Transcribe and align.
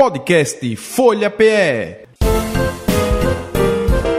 Podcast 0.00 0.76
Folha 0.76 1.28
PE. 1.28 2.06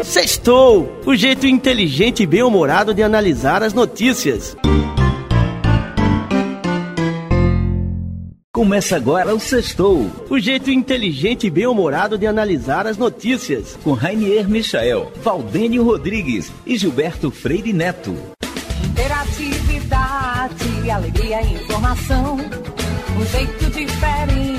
Sextou, 0.03 0.99
o 1.05 1.15
jeito 1.15 1.47
inteligente 1.47 2.23
e 2.23 2.27
bem-humorado 2.27 2.93
de 2.93 3.01
analisar 3.01 3.63
as 3.63 3.73
notícias. 3.73 4.57
Começa 8.51 8.97
agora 8.97 9.33
o 9.33 9.39
Sextou, 9.39 10.11
o 10.29 10.37
jeito 10.37 10.69
inteligente 10.69 11.47
e 11.47 11.49
bem-humorado 11.49 12.17
de 12.17 12.27
analisar 12.27 12.85
as 12.85 12.97
notícias. 12.97 13.79
Com 13.81 13.93
Rainier 13.93 14.49
Michael, 14.49 15.13
Valdênio 15.23 15.85
Rodrigues 15.85 16.51
e 16.65 16.77
Gilberto 16.77 17.31
Freire 17.31 17.71
Neto. 17.71 18.13
Interatividade, 18.83 20.91
alegria 20.91 21.41
e 21.41 21.53
informação. 21.53 22.35
Um 22.35 23.25
jeito 23.25 23.71
diferente 23.71 24.58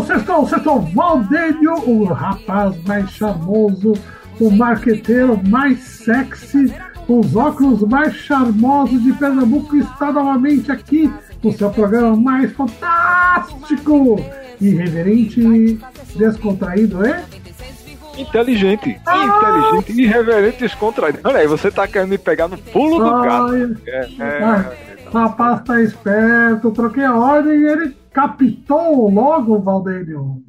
Sextou, 0.00 0.02
sextou, 0.02 0.48
sextou 0.48 0.80
Valdênio, 0.94 1.74
o 1.86 2.04
rapaz 2.04 2.74
mais 2.84 3.10
charmoso 3.10 3.92
O 4.40 4.50
marqueteiro 4.50 5.38
mais 5.48 5.78
sexy 5.80 6.72
Os 7.06 7.36
óculos 7.36 7.82
mais 7.82 8.14
charmosos 8.14 9.02
de 9.02 9.12
Pernambuco 9.12 9.76
Está 9.76 10.10
novamente 10.10 10.72
aqui 10.72 11.12
no 11.42 11.52
seu 11.52 11.70
programa 11.70 12.16
mais 12.16 12.52
fantástico 12.52 14.16
irreverente, 14.60 15.78
descontraído, 16.14 17.04
é? 17.04 17.24
Inteligente, 18.16 19.00
ah! 19.06 19.72
inteligente, 19.72 20.02
irreverente, 20.02 20.58
descontraído. 20.58 21.18
Olha 21.24 21.38
aí, 21.38 21.46
você 21.46 21.70
tá 21.70 21.88
querendo 21.88 22.10
me 22.10 22.18
pegar 22.18 22.46
no 22.46 22.56
pulo 22.58 23.02
do 23.02 23.22
gato. 23.22 23.54
É, 23.86 24.08
é, 24.20 25.10
rapaz 25.12 25.62
tá 25.64 25.82
esperto, 25.82 26.70
troquei 26.70 27.04
a 27.04 27.16
ordem 27.16 27.58
e 27.58 27.66
ele 27.66 28.01
captou 28.12 29.10
logo, 29.10 29.60
Valdênio. 29.60 30.42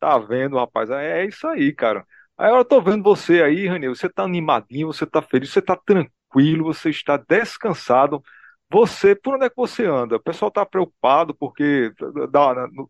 Tá 0.00 0.18
vendo, 0.18 0.56
rapaz? 0.56 0.90
É, 0.90 1.22
é 1.22 1.26
isso 1.26 1.46
aí, 1.46 1.72
cara. 1.72 2.06
Aí 2.36 2.50
eu 2.50 2.64
tô 2.64 2.80
vendo 2.80 3.02
você 3.02 3.42
aí, 3.42 3.66
Raniel, 3.66 3.94
você 3.94 4.08
tá 4.08 4.22
animadinho, 4.22 4.86
você 4.86 5.04
tá 5.04 5.20
feliz, 5.20 5.50
você 5.50 5.60
tá 5.60 5.76
tranquilo, 5.76 6.64
você 6.64 6.90
está 6.90 7.16
descansado. 7.16 8.22
Você, 8.70 9.14
por 9.14 9.34
onde 9.34 9.46
é 9.46 9.50
que 9.50 9.56
você 9.56 9.86
anda? 9.86 10.16
O 10.16 10.20
pessoal 10.20 10.48
está 10.48 10.64
preocupado 10.64 11.34
porque 11.34 11.92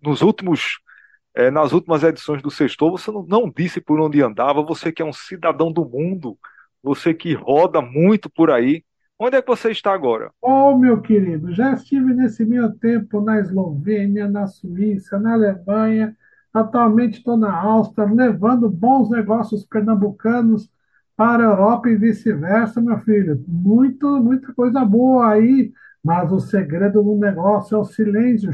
nos 0.02 0.22
últimos, 0.22 0.80
é, 1.34 1.50
nas 1.50 1.72
últimas 1.72 2.02
edições 2.02 2.42
do 2.42 2.50
Sextou 2.50 2.90
você 2.90 3.10
não, 3.10 3.22
não, 3.22 3.50
disse 3.50 3.80
por 3.80 4.00
onde 4.00 4.20
andava. 4.20 4.62
Você 4.62 4.92
que 4.92 5.02
é 5.02 5.04
um 5.04 5.12
cidadão 5.12 5.72
do 5.72 5.84
mundo, 5.84 6.38
você 6.82 7.14
que 7.14 7.32
roda 7.34 7.80
muito 7.80 8.28
por 8.28 8.50
aí. 8.50 8.84
Onde 9.18 9.36
é 9.36 9.42
que 9.42 9.48
você 9.48 9.70
está 9.70 9.92
agora? 9.92 10.30
Oh, 10.40 10.76
meu 10.76 11.00
querido, 11.00 11.52
já 11.52 11.72
estive 11.72 12.14
nesse 12.14 12.44
meio 12.44 12.72
tempo 12.74 13.20
na 13.20 13.40
Eslovênia, 13.40 14.28
na 14.28 14.46
Suíça, 14.46 15.18
na 15.18 15.32
Alemanha. 15.32 16.16
Atualmente 16.54 17.18
estou 17.18 17.36
na 17.36 17.52
Áustria, 17.52 18.06
levando 18.06 18.68
bons 18.70 19.10
negócios 19.10 19.64
pernambucanos 19.64 20.70
para 21.16 21.42
a 21.42 21.50
Europa 21.50 21.90
e 21.90 21.96
vice-versa, 21.96 22.80
meu 22.80 22.98
filho. 23.00 23.44
Muito, 23.48 24.06
muita 24.22 24.52
coisa 24.54 24.84
boa 24.84 25.30
aí, 25.32 25.72
mas 26.02 26.30
o 26.32 26.38
segredo 26.38 27.02
do 27.02 27.16
negócio 27.16 27.74
é 27.76 27.78
o 27.78 27.84
silêncio. 27.84 28.50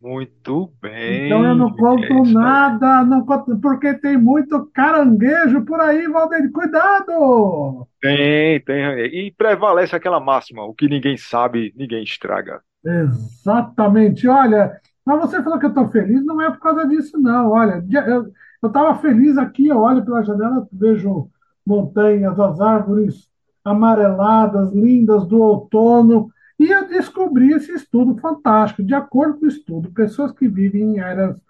Muito 0.00 0.72
bem. 0.80 1.26
Então 1.26 1.44
eu 1.44 1.54
não 1.54 1.76
conto 1.76 2.04
é 2.04 2.32
nada, 2.32 3.04
não 3.04 3.24
conto, 3.26 3.58
porque 3.60 3.92
tem 3.94 4.16
muito 4.16 4.64
caranguejo 4.72 5.62
por 5.66 5.78
aí, 5.78 6.08
Valdir. 6.08 6.50
Cuidado! 6.50 7.86
Tem, 8.00 8.60
tem. 8.60 8.82
E 9.04 9.30
prevalece 9.36 9.94
aquela 9.94 10.18
máxima: 10.18 10.64
o 10.64 10.72
que 10.72 10.88
ninguém 10.88 11.18
sabe, 11.18 11.74
ninguém 11.76 12.02
estraga. 12.02 12.62
Exatamente. 12.82 14.26
Olha, 14.26 14.72
mas 15.04 15.20
você 15.20 15.42
falou 15.42 15.58
que 15.58 15.66
eu 15.66 15.70
estou 15.70 15.88
feliz, 15.90 16.24
não 16.24 16.40
é 16.40 16.50
por 16.50 16.60
causa 16.60 16.88
disso, 16.88 17.18
não. 17.20 17.50
Olha, 17.50 17.84
eu, 17.90 18.32
eu 18.62 18.66
estava 18.68 18.98
feliz 19.00 19.36
aqui, 19.36 19.68
eu 19.68 19.80
olho 19.80 20.02
pela 20.02 20.24
janela, 20.24 20.66
vejo 20.72 21.28
montanhas, 21.66 22.40
as 22.40 22.58
árvores 22.58 23.28
amareladas, 23.62 24.72
lindas 24.72 25.26
do 25.26 25.42
outono, 25.42 26.30
e 26.60 26.70
eu 26.70 26.86
descobri 26.86 27.54
esse 27.54 27.72
estudo 27.72 28.20
fantástico. 28.20 28.82
De 28.82 28.92
acordo 28.92 29.38
com 29.38 29.46
o 29.46 29.48
estudo, 29.48 29.90
pessoas 29.92 30.30
que 30.30 30.46
vivem 30.46 30.96
em 30.96 31.00
áreas 31.00 31.40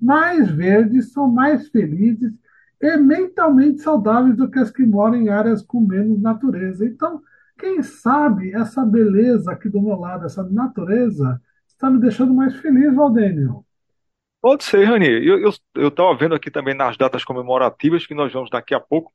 mais 0.00 0.48
verdes 0.48 1.12
são 1.12 1.26
mais 1.26 1.68
felizes 1.68 2.32
e 2.80 2.96
mentalmente 2.96 3.80
saudáveis 3.80 4.36
do 4.36 4.48
que 4.48 4.60
as 4.60 4.70
que 4.70 4.84
moram 4.84 5.16
em 5.16 5.30
áreas 5.30 5.62
com 5.62 5.80
menos 5.80 6.22
natureza. 6.22 6.86
Então, 6.86 7.20
quem 7.58 7.82
sabe 7.82 8.54
essa 8.54 8.84
beleza 8.84 9.50
aqui 9.50 9.68
do 9.68 9.82
meu 9.82 9.98
lado, 9.98 10.24
essa 10.24 10.44
natureza, 10.44 11.42
está 11.66 11.90
me 11.90 11.98
deixando 11.98 12.32
mais 12.32 12.54
feliz, 12.54 12.94
Valdênio. 12.94 13.64
Pode 14.40 14.62
ser, 14.62 14.84
Rani. 14.84 15.26
Eu 15.26 15.88
estava 15.88 16.14
vendo 16.14 16.36
aqui 16.36 16.52
também 16.52 16.72
nas 16.72 16.96
datas 16.96 17.24
comemorativas 17.24 18.06
que 18.06 18.14
nós 18.14 18.32
vamos 18.32 18.48
daqui 18.48 18.76
a 18.76 18.80
pouco, 18.80 19.12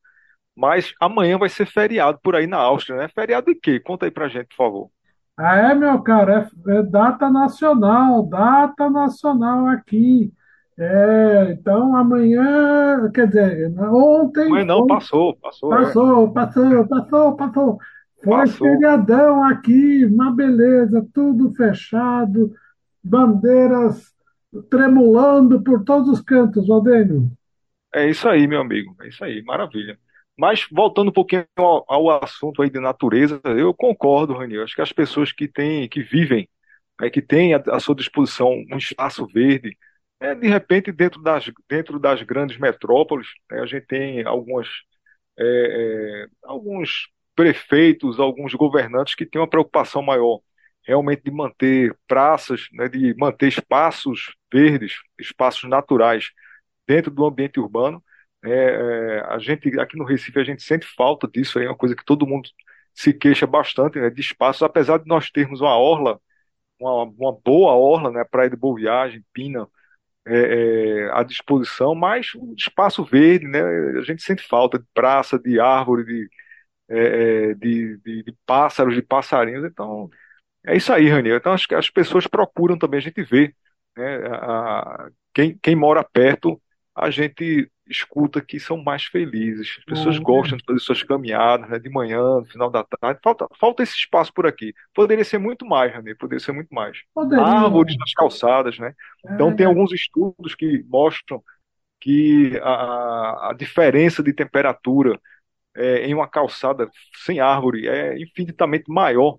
mas 0.53 0.93
amanhã 0.99 1.37
vai 1.37 1.47
ser 1.47 1.67
feriado 1.67 2.19
por 2.21 2.35
aí 2.35 2.47
na 2.47 2.57
Áustria, 2.57 2.97
né? 2.97 3.07
Feriado 3.07 3.45
de 3.45 3.55
quê? 3.55 3.79
Conta 3.79 4.05
aí 4.05 4.11
pra 4.11 4.27
gente, 4.27 4.47
por 4.47 4.57
favor. 4.57 4.91
Ah, 5.43 5.71
é, 5.71 5.73
meu 5.73 5.99
cara, 6.03 6.47
é, 6.67 6.77
é 6.77 6.83
data 6.83 7.27
nacional, 7.27 8.23
data 8.27 8.91
nacional 8.91 9.67
aqui. 9.69 10.31
É, 10.77 11.51
então 11.51 11.95
amanhã, 11.95 13.09
quer 13.11 13.27
dizer, 13.27 13.73
ontem. 13.79 14.49
Mas 14.49 14.67
não, 14.67 14.81
ontem, 14.81 14.93
passou, 14.93 15.35
passou. 15.37 15.69
Passou, 15.69 16.27
é. 16.27 16.31
passou, 16.31 16.87
passou, 16.87 17.35
passou. 17.35 17.79
Foi 18.23 18.37
passou. 18.37 18.67
feriadão 18.67 19.43
aqui, 19.43 20.05
uma 20.05 20.31
beleza, 20.31 21.07
tudo 21.11 21.51
fechado, 21.55 22.53
bandeiras 23.03 24.13
tremulando 24.69 25.59
por 25.63 25.83
todos 25.83 26.07
os 26.07 26.21
cantos, 26.21 26.67
Valdênio. 26.67 27.31
É 27.95 28.07
isso 28.07 28.29
aí, 28.29 28.45
meu 28.45 28.61
amigo. 28.61 28.95
É 29.01 29.07
isso 29.07 29.23
aí, 29.23 29.41
maravilha. 29.41 29.97
Mas 30.37 30.65
voltando 30.71 31.09
um 31.09 31.13
pouquinho 31.13 31.45
ao, 31.55 31.85
ao 31.87 32.23
assunto 32.23 32.61
aí 32.61 32.69
de 32.69 32.79
natureza, 32.79 33.41
eu 33.45 33.73
concordo, 33.73 34.33
Rani. 34.33 34.57
Acho 34.59 34.75
que 34.75 34.81
as 34.81 34.91
pessoas 34.93 35.31
que 35.31 35.47
têm, 35.47 35.87
que 35.89 36.01
vivem, 36.01 36.49
é, 37.01 37.09
que 37.09 37.21
têm 37.21 37.53
à 37.53 37.79
sua 37.79 37.95
disposição 37.95 38.49
um 38.71 38.77
espaço 38.77 39.25
verde, 39.27 39.77
é, 40.19 40.35
de 40.35 40.47
repente 40.47 40.91
dentro 40.91 41.21
das, 41.21 41.51
dentro 41.69 41.99
das 41.99 42.21
grandes 42.23 42.57
metrópoles, 42.57 43.27
né, 43.51 43.61
a 43.61 43.65
gente 43.65 43.85
tem 43.87 44.23
algumas, 44.25 44.67
é, 45.37 46.25
é, 46.25 46.27
alguns 46.43 47.09
prefeitos, 47.35 48.19
alguns 48.19 48.53
governantes 48.53 49.15
que 49.15 49.25
têm 49.25 49.41
uma 49.41 49.49
preocupação 49.49 50.01
maior 50.01 50.39
realmente 50.83 51.23
de 51.23 51.31
manter 51.31 51.95
praças, 52.07 52.67
né, 52.73 52.87
de 52.89 53.15
manter 53.17 53.47
espaços 53.47 54.35
verdes, 54.51 54.95
espaços 55.19 55.69
naturais 55.69 56.29
dentro 56.87 57.11
do 57.11 57.25
ambiente 57.25 57.59
urbano. 57.59 58.03
É, 58.43 58.49
é, 58.49 59.19
a 59.27 59.37
gente 59.39 59.79
aqui 59.79 59.95
no 59.97 60.03
Recife 60.03 60.39
a 60.39 60.43
gente 60.43 60.63
sente 60.63 60.87
falta 60.97 61.27
disso 61.27 61.59
é 61.59 61.67
uma 61.67 61.77
coisa 61.77 61.95
que 61.95 62.03
todo 62.03 62.25
mundo 62.25 62.49
se 62.93 63.13
queixa 63.13 63.45
bastante 63.47 63.99
né, 63.99 64.09
de 64.09 64.21
espaços, 64.21 64.63
apesar 64.63 64.97
de 64.99 65.07
nós 65.07 65.29
termos 65.31 65.61
uma 65.61 65.77
orla, 65.77 66.19
uma, 66.79 67.03
uma 67.03 67.33
boa 67.33 67.73
orla, 67.73 68.11
né, 68.11 68.23
praia 68.25 68.49
de 68.49 68.55
Boa 68.57 68.75
Viagem, 68.77 69.25
Pina, 69.33 69.67
é, 70.25 71.07
é, 71.07 71.11
à 71.13 71.23
disposição, 71.23 71.95
mas 71.95 72.33
o 72.35 72.53
espaço 72.57 73.03
verde, 73.03 73.47
né, 73.47 73.61
a 73.99 74.03
gente 74.03 74.23
sente 74.23 74.43
falta 74.47 74.79
de 74.79 74.85
praça, 74.93 75.39
de 75.39 75.59
árvore, 75.59 76.05
de, 76.05 76.29
é, 76.89 77.51
é 77.51 77.55
de, 77.55 77.97
de, 77.99 78.23
de 78.23 78.35
pássaros, 78.45 78.95
de 78.95 79.01
passarinhos, 79.01 79.65
então 79.65 80.09
é 80.65 80.75
isso 80.77 80.93
aí, 80.93 81.09
Raniel. 81.09 81.37
Então 81.37 81.53
acho 81.53 81.67
que 81.67 81.75
as 81.75 81.89
pessoas 81.89 82.27
procuram 82.27 82.77
também, 82.77 82.99
a 82.99 83.01
gente 83.03 83.23
vê, 83.23 83.55
né, 83.97 84.17
a, 84.27 85.09
quem, 85.33 85.57
quem 85.59 85.75
mora 85.75 86.03
perto, 86.03 86.61
a 86.95 87.09
gente 87.09 87.69
escuta 87.87 88.41
que 88.41 88.59
são 88.59 88.77
mais 88.77 89.05
felizes. 89.05 89.77
As 89.79 89.85
pessoas 89.85 90.17
uhum. 90.17 90.23
gostam 90.23 90.57
de 90.57 90.63
fazer 90.65 90.79
suas 90.79 91.03
caminhadas 91.03 91.69
né, 91.69 91.79
de 91.79 91.89
manhã, 91.89 92.39
no 92.39 92.45
final 92.45 92.69
da 92.69 92.83
tarde. 92.83 93.19
Falta, 93.23 93.47
falta 93.59 93.83
esse 93.83 93.93
espaço 93.93 94.33
por 94.33 94.45
aqui. 94.45 94.73
Poderia 94.93 95.23
ser 95.25 95.37
muito 95.37 95.65
mais, 95.65 95.93
Raniel, 95.93 96.17
poderia 96.17 96.43
ser 96.43 96.51
muito 96.51 96.73
mais. 96.73 96.99
Poderia. 97.13 97.43
Árvores 97.43 97.97
nas 97.97 98.13
calçadas, 98.13 98.79
né? 98.79 98.93
É. 99.25 99.33
Então 99.33 99.55
tem 99.55 99.65
alguns 99.65 99.91
estudos 99.91 100.55
que 100.55 100.83
mostram 100.87 101.43
que 101.99 102.59
a, 102.63 103.49
a 103.49 103.53
diferença 103.53 104.23
de 104.23 104.33
temperatura 104.33 105.19
é, 105.75 106.07
em 106.07 106.13
uma 106.13 106.27
calçada 106.27 106.89
sem 107.23 107.39
árvore 107.39 107.87
é 107.87 108.17
infinitamente 108.19 108.85
maior 108.91 109.37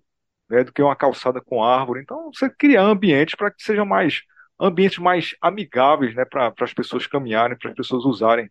né, 0.49 0.65
do 0.65 0.73
que 0.73 0.83
uma 0.83 0.97
calçada 0.97 1.41
com 1.41 1.65
árvore. 1.65 2.01
Então, 2.01 2.31
você 2.33 2.49
cria 2.51 2.81
ambientes 2.81 3.35
para 3.35 3.51
que 3.51 3.63
sejam 3.63 3.87
mais 3.87 4.23
ambientes 4.62 4.99
mais 4.99 5.35
amigáveis 5.41 6.14
né, 6.14 6.25
para 6.25 6.53
as 6.61 6.73
pessoas 6.73 7.06
caminharem, 7.06 7.59
para 7.59 7.70
as 7.70 7.76
pessoas 7.76 8.05
usarem 8.05 8.49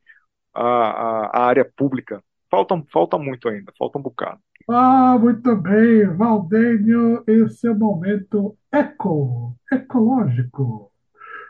a, 0.53 0.61
a, 0.63 1.25
a 1.33 1.45
área 1.45 1.65
pública. 1.75 2.21
Falta, 2.49 2.83
falta 2.91 3.17
muito 3.17 3.47
ainda, 3.47 3.71
falta 3.79 3.97
um 3.97 4.01
bocado. 4.01 4.39
Ah, 4.69 5.17
muito 5.17 5.55
bem, 5.55 6.05
Valdênio, 6.15 7.23
esse 7.25 7.67
é 7.67 7.71
o 7.71 7.75
momento 7.75 8.57
eco, 8.71 9.55
ecológico. 9.71 10.91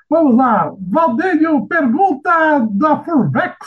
Vamos 0.07 0.35
lá, 0.35 0.73
Valdênio, 0.79 1.67
pergunta 1.67 2.59
da 2.71 3.03
Furvex. 3.03 3.57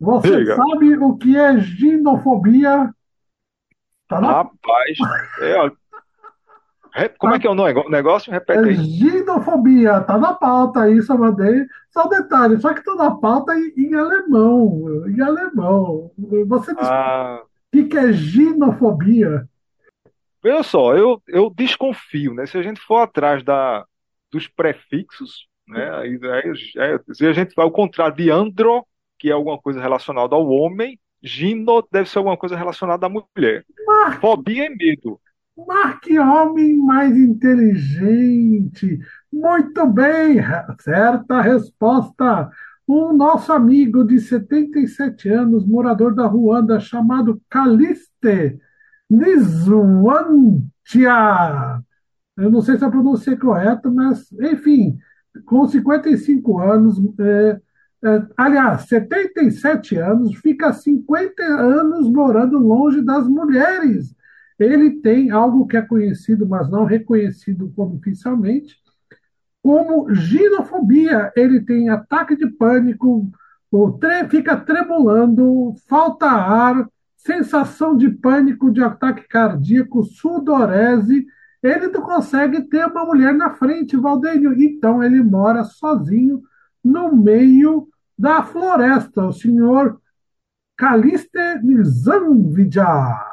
Você 0.00 0.38
Diga. 0.38 0.56
sabe 0.56 0.96
o 0.96 1.16
que 1.16 1.36
é 1.36 1.58
ginofobia? 1.60 2.92
Tá 4.08 4.18
Rapaz, 4.18 4.98
é, 5.40 5.70
como 7.18 7.34
é 7.34 7.38
que 7.38 7.46
é 7.46 7.50
o 7.50 7.54
nego- 7.54 7.88
negócio? 7.88 8.32
Repete 8.32 8.58
É 8.58 8.70
aí. 8.70 8.74
ginofobia, 8.74 10.00
tá 10.00 10.18
na 10.18 10.34
pauta 10.34 10.90
isso, 10.90 11.12
eu 11.12 11.18
mandei. 11.18 11.66
Só 11.90 12.06
um 12.06 12.08
detalhe, 12.08 12.60
só 12.60 12.72
que 12.74 12.82
tá 12.84 12.94
na 12.94 13.10
pauta 13.16 13.54
em, 13.56 13.72
em 13.76 13.94
alemão, 13.94 15.06
em 15.06 15.20
alemão. 15.20 16.10
Você 16.46 16.74
diz 16.74 16.86
o 16.88 16.90
Ah, 16.92 17.42
que 17.72 17.96
é 17.96 18.12
ginofobia? 18.12 19.48
veja 20.42 20.62
só, 20.62 20.96
eu, 20.96 21.22
eu 21.28 21.50
desconfio, 21.50 22.34
né? 22.34 22.46
Se 22.46 22.56
a 22.58 22.62
gente 22.62 22.80
for 22.80 22.98
atrás 22.98 23.42
da, 23.42 23.84
dos 24.32 24.46
prefixos, 24.48 25.46
né? 25.66 25.90
Aí, 25.96 26.18
aí, 26.22 26.52
é, 26.78 27.00
se 27.12 27.26
a 27.26 27.32
gente 27.32 27.54
vai 27.54 27.64
ao 27.64 27.70
contrário 27.72 28.16
de 28.16 28.30
andro, 28.30 28.86
que 29.18 29.28
é 29.28 29.32
alguma 29.32 29.58
coisa 29.58 29.80
relacionada 29.80 30.34
ao 30.34 30.48
homem, 30.48 30.98
gino 31.22 31.86
deve 31.90 32.08
ser 32.08 32.18
alguma 32.18 32.36
coisa 32.36 32.56
relacionada 32.56 33.06
à 33.06 33.08
mulher. 33.08 33.64
Fobia 34.20 34.66
é 34.66 34.70
medo. 34.70 35.20
Mar, 35.66 36.00
que 36.00 36.18
homem 36.18 36.76
mais 36.78 37.16
inteligente! 37.16 39.00
Muito 39.32 39.86
bem, 39.86 40.36
certa 40.80 41.40
resposta. 41.40 42.50
Um 42.86 43.12
nosso 43.12 43.52
amigo 43.52 44.04
de 44.04 44.20
77 44.20 45.28
anos, 45.28 45.66
morador 45.66 46.14
da 46.14 46.26
Ruanda, 46.26 46.78
chamado 46.78 47.42
Caliste 47.50 48.58
Nzwantia. 49.10 50.62
Eu 52.36 52.50
não 52.50 52.60
sei 52.62 52.78
se 52.78 52.84
a 52.84 52.90
pronúncia 52.90 53.32
é 53.32 53.36
correta, 53.36 53.90
mas, 53.90 54.30
enfim, 54.32 54.96
com 55.44 55.66
55 55.66 56.58
anos, 56.60 56.98
é, 57.18 57.60
é, 58.04 58.26
aliás, 58.36 58.82
77 58.82 59.96
anos, 59.96 60.36
fica 60.36 60.72
50 60.72 61.42
anos 61.42 62.08
morando 62.08 62.58
longe 62.58 63.02
das 63.02 63.26
mulheres. 63.26 64.16
Ele 64.58 64.90
tem 65.00 65.30
algo 65.30 65.66
que 65.66 65.76
é 65.76 65.82
conhecido, 65.82 66.46
mas 66.46 66.68
não 66.70 66.84
reconhecido 66.84 67.72
oficialmente, 67.76 68.76
como 69.62 70.12
ginofobia. 70.14 71.32
Ele 71.36 71.60
tem 71.60 71.88
ataque 71.90 72.36
de 72.36 72.46
pânico, 72.48 73.30
tre- 74.00 74.28
fica 74.28 74.56
tremulando, 74.56 75.74
falta 75.88 76.26
ar, 76.26 76.88
sensação 77.16 77.96
de 77.96 78.10
pânico, 78.10 78.70
de 78.70 78.82
ataque 78.82 79.26
cardíaco, 79.28 80.02
sudorese. 80.04 81.26
Ele 81.62 81.88
não 81.88 82.02
consegue 82.02 82.62
ter 82.62 82.86
uma 82.86 83.04
mulher 83.04 83.34
na 83.34 83.50
frente, 83.54 83.96
Valdênio. 83.96 84.54
Então 84.60 85.02
ele 85.02 85.22
mora 85.22 85.64
sozinho 85.64 86.42
no 86.84 87.14
meio 87.14 87.88
da 88.18 88.42
floresta. 88.42 89.26
O 89.26 89.32
senhor 89.32 90.00
Caliste 90.76 91.38
Nizamvidja. 91.62 93.27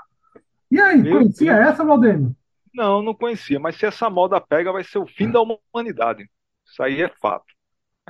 E 0.72 0.80
aí, 0.80 1.02
Meu 1.02 1.20
conhecia 1.20 1.54
Deus. 1.56 1.68
essa, 1.68 1.84
Valdênio? 1.86 2.36
Não, 2.74 3.02
não 3.02 3.14
conhecia, 3.14 3.60
mas 3.60 3.76
se 3.78 3.86
essa 3.86 4.10
moda 4.10 4.40
pega, 4.42 4.72
vai 4.72 4.84
ser 4.84 4.98
o 5.00 5.08
fim 5.08 5.32
da 5.32 5.40
humanidade. 5.42 6.30
Isso 6.66 6.84
aí 6.84 7.02
é 7.02 7.10
fato. 7.22 7.46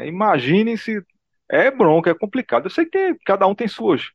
Imaginem 0.01 0.77
se. 0.77 1.01
É 1.49 1.69
bronca, 1.69 2.09
é 2.09 2.13
complicado. 2.15 2.65
Eu 2.65 2.69
sei 2.71 2.85
que 2.85 2.91
tem- 2.91 3.17
cada 3.25 3.45
um 3.47 3.53
tem 3.53 3.67
suas, 3.67 4.09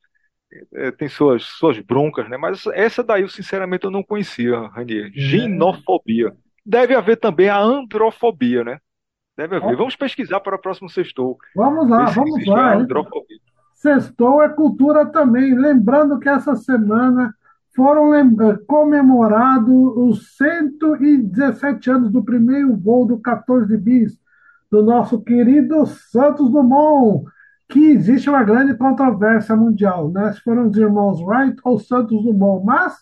eh, 0.75 0.91
tem 0.93 1.09
suas, 1.09 1.45
suas 1.45 1.79
broncas, 1.79 2.29
né? 2.29 2.37
Mas 2.37 2.67
essa 2.69 3.03
daí, 3.05 3.23
eu 3.23 3.29
sinceramente, 3.29 3.85
eu 3.85 3.91
não 3.91 4.03
conhecia, 4.03 4.59
Ranier. 4.69 5.11
Ginofobia. 5.15 6.37
Deve 6.67 6.95
haver 6.95 7.17
também 7.19 7.49
a 7.49 7.59
androfobia, 7.59 8.65
né? 8.65 8.79
Deve 9.37 9.57
haver. 9.57 9.77
Vamos 9.77 9.97
pesquisar 9.97 10.41
para 10.41 10.57
o 10.57 10.61
próximo 10.61 10.91
sextou. 10.91 11.39
Vamos 11.55 11.89
lá, 11.89 12.05
Ver 12.05 12.09
se 12.09 12.15
vamos 12.17 12.47
lá. 12.47 12.75
androfobia. 12.75 13.39
Sextou 13.75 14.43
é 14.43 14.49
cultura 14.49 15.07
também. 15.07 15.55
Lembrando 15.55 16.19
que 16.19 16.29
essa 16.29 16.55
semana 16.57 17.35
foram 17.81 18.15
eh, 18.15 18.59
comemorados 18.67 19.97
os 19.97 20.37
117 20.37 21.91
anos 21.91 22.13
do 22.13 22.23
primeiro 22.23 22.77
voo 22.77 23.07
do 23.07 23.19
14 23.19 23.75
bis 23.79 24.21
do 24.71 24.83
nosso 24.83 25.23
querido 25.23 25.87
Santos 25.87 26.51
Dumont, 26.51 27.25
que 27.71 27.93
existe 27.93 28.29
uma 28.29 28.45
grande 28.45 28.77
controvérsia 28.77 29.57
mundial, 29.57 30.13
né? 30.13 30.31
Se 30.35 30.43
foram 30.43 30.69
os 30.69 30.77
irmãos 30.77 31.23
Wright 31.23 31.57
ou 31.65 31.79
Santos 31.79 32.23
Dumont, 32.23 32.63
mas, 32.67 32.99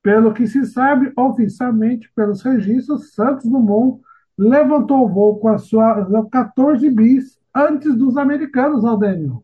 pelo 0.00 0.32
que 0.32 0.46
se 0.46 0.66
sabe, 0.66 1.12
oficialmente, 1.16 2.08
pelos 2.14 2.42
registros, 2.42 3.12
Santos 3.12 3.50
Dumont 3.50 4.00
levantou 4.38 5.04
o 5.04 5.08
voo 5.08 5.40
com 5.40 5.48
a 5.48 5.58
sua 5.58 6.28
14 6.30 6.88
bis 6.90 7.40
antes 7.52 7.92
dos 7.96 8.16
americanos, 8.16 8.84
Aldênio. 8.84 9.42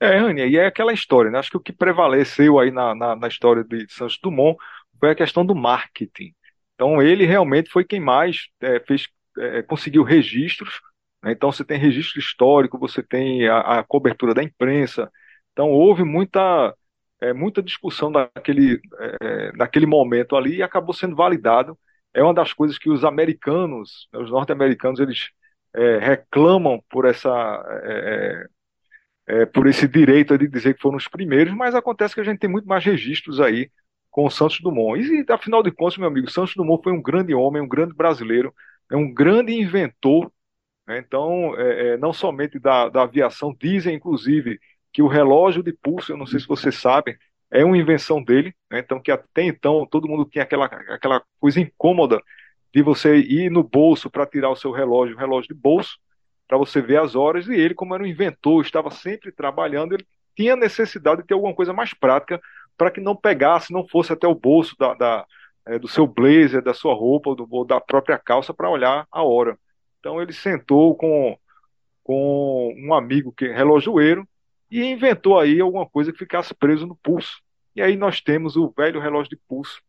É, 0.00 0.18
Rania, 0.18 0.46
e 0.46 0.56
é 0.56 0.66
aquela 0.66 0.92
história, 0.92 1.30
né? 1.30 1.38
Acho 1.38 1.50
que 1.50 1.56
o 1.56 1.60
que 1.60 1.72
prevaleceu 1.72 2.58
aí 2.58 2.70
na, 2.70 2.94
na, 2.94 3.16
na 3.16 3.28
história 3.28 3.64
de 3.64 3.86
Santos 3.88 4.18
Dumont 4.22 4.58
foi 5.00 5.10
a 5.10 5.14
questão 5.14 5.46
do 5.46 5.54
marketing. 5.54 6.34
Então, 6.74 7.00
ele 7.00 7.24
realmente 7.24 7.70
foi 7.70 7.84
quem 7.84 8.00
mais 8.00 8.48
é, 8.60 8.80
fez, 8.80 9.08
é, 9.38 9.62
conseguiu 9.62 10.02
registros. 10.02 10.80
né? 11.22 11.32
Então, 11.32 11.50
você 11.50 11.64
tem 11.64 11.78
registro 11.78 12.18
histórico, 12.18 12.78
você 12.78 13.02
tem 13.02 13.48
a, 13.48 13.80
a 13.80 13.84
cobertura 13.84 14.34
da 14.34 14.42
imprensa. 14.42 15.10
Então, 15.52 15.70
houve 15.70 16.04
muita, 16.04 16.74
é, 17.20 17.32
muita 17.32 17.62
discussão 17.62 18.10
naquele, 18.10 18.80
é, 19.22 19.52
naquele 19.56 19.86
momento 19.86 20.36
ali 20.36 20.56
e 20.56 20.62
acabou 20.62 20.92
sendo 20.94 21.16
validado. 21.16 21.78
É 22.12 22.22
uma 22.22 22.34
das 22.34 22.52
coisas 22.52 22.78
que 22.78 22.90
os 22.90 23.04
americanos, 23.04 24.08
os 24.12 24.30
norte-americanos, 24.30 25.00
eles 25.00 25.30
é, 25.74 25.98
reclamam 25.98 26.82
por 26.90 27.04
essa. 27.06 27.30
É, 29.26 29.46
por 29.46 29.66
esse 29.66 29.88
direito 29.88 30.36
de 30.36 30.48
dizer 30.48 30.74
que 30.74 30.82
foram 30.82 30.96
os 30.96 31.08
primeiros, 31.08 31.54
mas 31.54 31.74
acontece 31.74 32.14
que 32.14 32.20
a 32.20 32.24
gente 32.24 32.38
tem 32.38 32.50
muito 32.50 32.66
mais 32.68 32.84
registros 32.84 33.40
aí 33.40 33.70
com 34.10 34.24
o 34.26 34.30
Santos 34.30 34.60
Dumont. 34.60 35.00
E, 35.00 35.24
afinal 35.32 35.62
de 35.62 35.72
contas, 35.72 35.98
meu 35.98 36.08
amigo, 36.08 36.30
Santos 36.30 36.54
Dumont 36.54 36.82
foi 36.82 36.92
um 36.92 37.02
grande 37.02 37.34
homem, 37.34 37.62
um 37.62 37.68
grande 37.68 37.94
brasileiro, 37.94 38.54
é 38.90 38.96
um 38.96 39.12
grande 39.12 39.52
inventor. 39.54 40.30
né? 40.86 40.98
Então, 40.98 41.54
é, 41.58 41.94
é, 41.94 41.96
não 41.96 42.12
somente 42.12 42.58
da, 42.58 42.88
da 42.88 43.02
aviação, 43.02 43.54
dizem 43.58 43.94
inclusive 43.96 44.58
que 44.92 45.02
o 45.02 45.08
relógio 45.08 45.62
de 45.62 45.72
pulso, 45.72 46.12
eu 46.12 46.16
não 46.16 46.26
sei 46.26 46.38
se 46.40 46.46
você 46.46 46.70
sabe, 46.70 47.18
é 47.50 47.64
uma 47.64 47.76
invenção 47.78 48.22
dele. 48.22 48.54
né? 48.70 48.80
Então, 48.80 49.00
que 49.00 49.10
até 49.10 49.42
então 49.42 49.86
todo 49.86 50.08
mundo 50.08 50.24
tinha 50.30 50.44
aquela, 50.44 50.66
aquela 50.66 51.22
coisa 51.40 51.60
incômoda 51.60 52.20
de 52.74 52.82
você 52.82 53.16
ir 53.16 53.50
no 53.50 53.62
bolso 53.62 54.10
para 54.10 54.26
tirar 54.26 54.50
o 54.50 54.56
seu 54.56 54.70
relógio, 54.72 55.16
o 55.16 55.18
relógio 55.18 55.54
de 55.54 55.60
bolso 55.60 55.98
para 56.46 56.58
você 56.58 56.80
ver 56.80 57.00
as 57.00 57.14
horas, 57.14 57.48
e 57.48 57.54
ele, 57.54 57.74
como 57.74 57.94
era 57.94 58.02
um 58.02 58.06
inventor, 58.06 58.62
estava 58.62 58.90
sempre 58.90 59.32
trabalhando, 59.32 59.94
ele 59.94 60.06
tinha 60.36 60.56
necessidade 60.56 61.22
de 61.22 61.26
ter 61.26 61.34
alguma 61.34 61.54
coisa 61.54 61.72
mais 61.72 61.94
prática 61.94 62.40
para 62.76 62.90
que 62.90 63.00
não 63.00 63.16
pegasse, 63.16 63.72
não 63.72 63.86
fosse 63.86 64.12
até 64.12 64.26
o 64.26 64.34
bolso 64.34 64.76
da, 64.78 64.94
da, 64.94 65.26
é, 65.66 65.78
do 65.78 65.88
seu 65.88 66.06
blazer, 66.06 66.62
da 66.62 66.74
sua 66.74 66.94
roupa 66.94 67.30
ou, 67.30 67.36
do, 67.36 67.48
ou 67.50 67.64
da 67.64 67.80
própria 67.80 68.18
calça 68.18 68.52
para 68.52 68.68
olhar 68.68 69.06
a 69.10 69.22
hora. 69.22 69.58
Então 70.00 70.20
ele 70.20 70.32
sentou 70.32 70.94
com, 70.94 71.38
com 72.02 72.74
um 72.76 72.92
amigo 72.92 73.32
que 73.32 73.46
é 73.46 73.56
relojoeiro 73.56 74.28
e 74.70 74.84
inventou 74.84 75.38
aí 75.38 75.60
alguma 75.60 75.88
coisa 75.88 76.12
que 76.12 76.18
ficasse 76.18 76.52
preso 76.54 76.86
no 76.86 76.96
pulso. 76.96 77.40
E 77.76 77.82
aí 77.82 77.96
nós 77.96 78.20
temos 78.20 78.56
o 78.56 78.72
velho 78.76 79.00
relógio 79.00 79.30
de 79.30 79.40
pulso, 79.48 79.80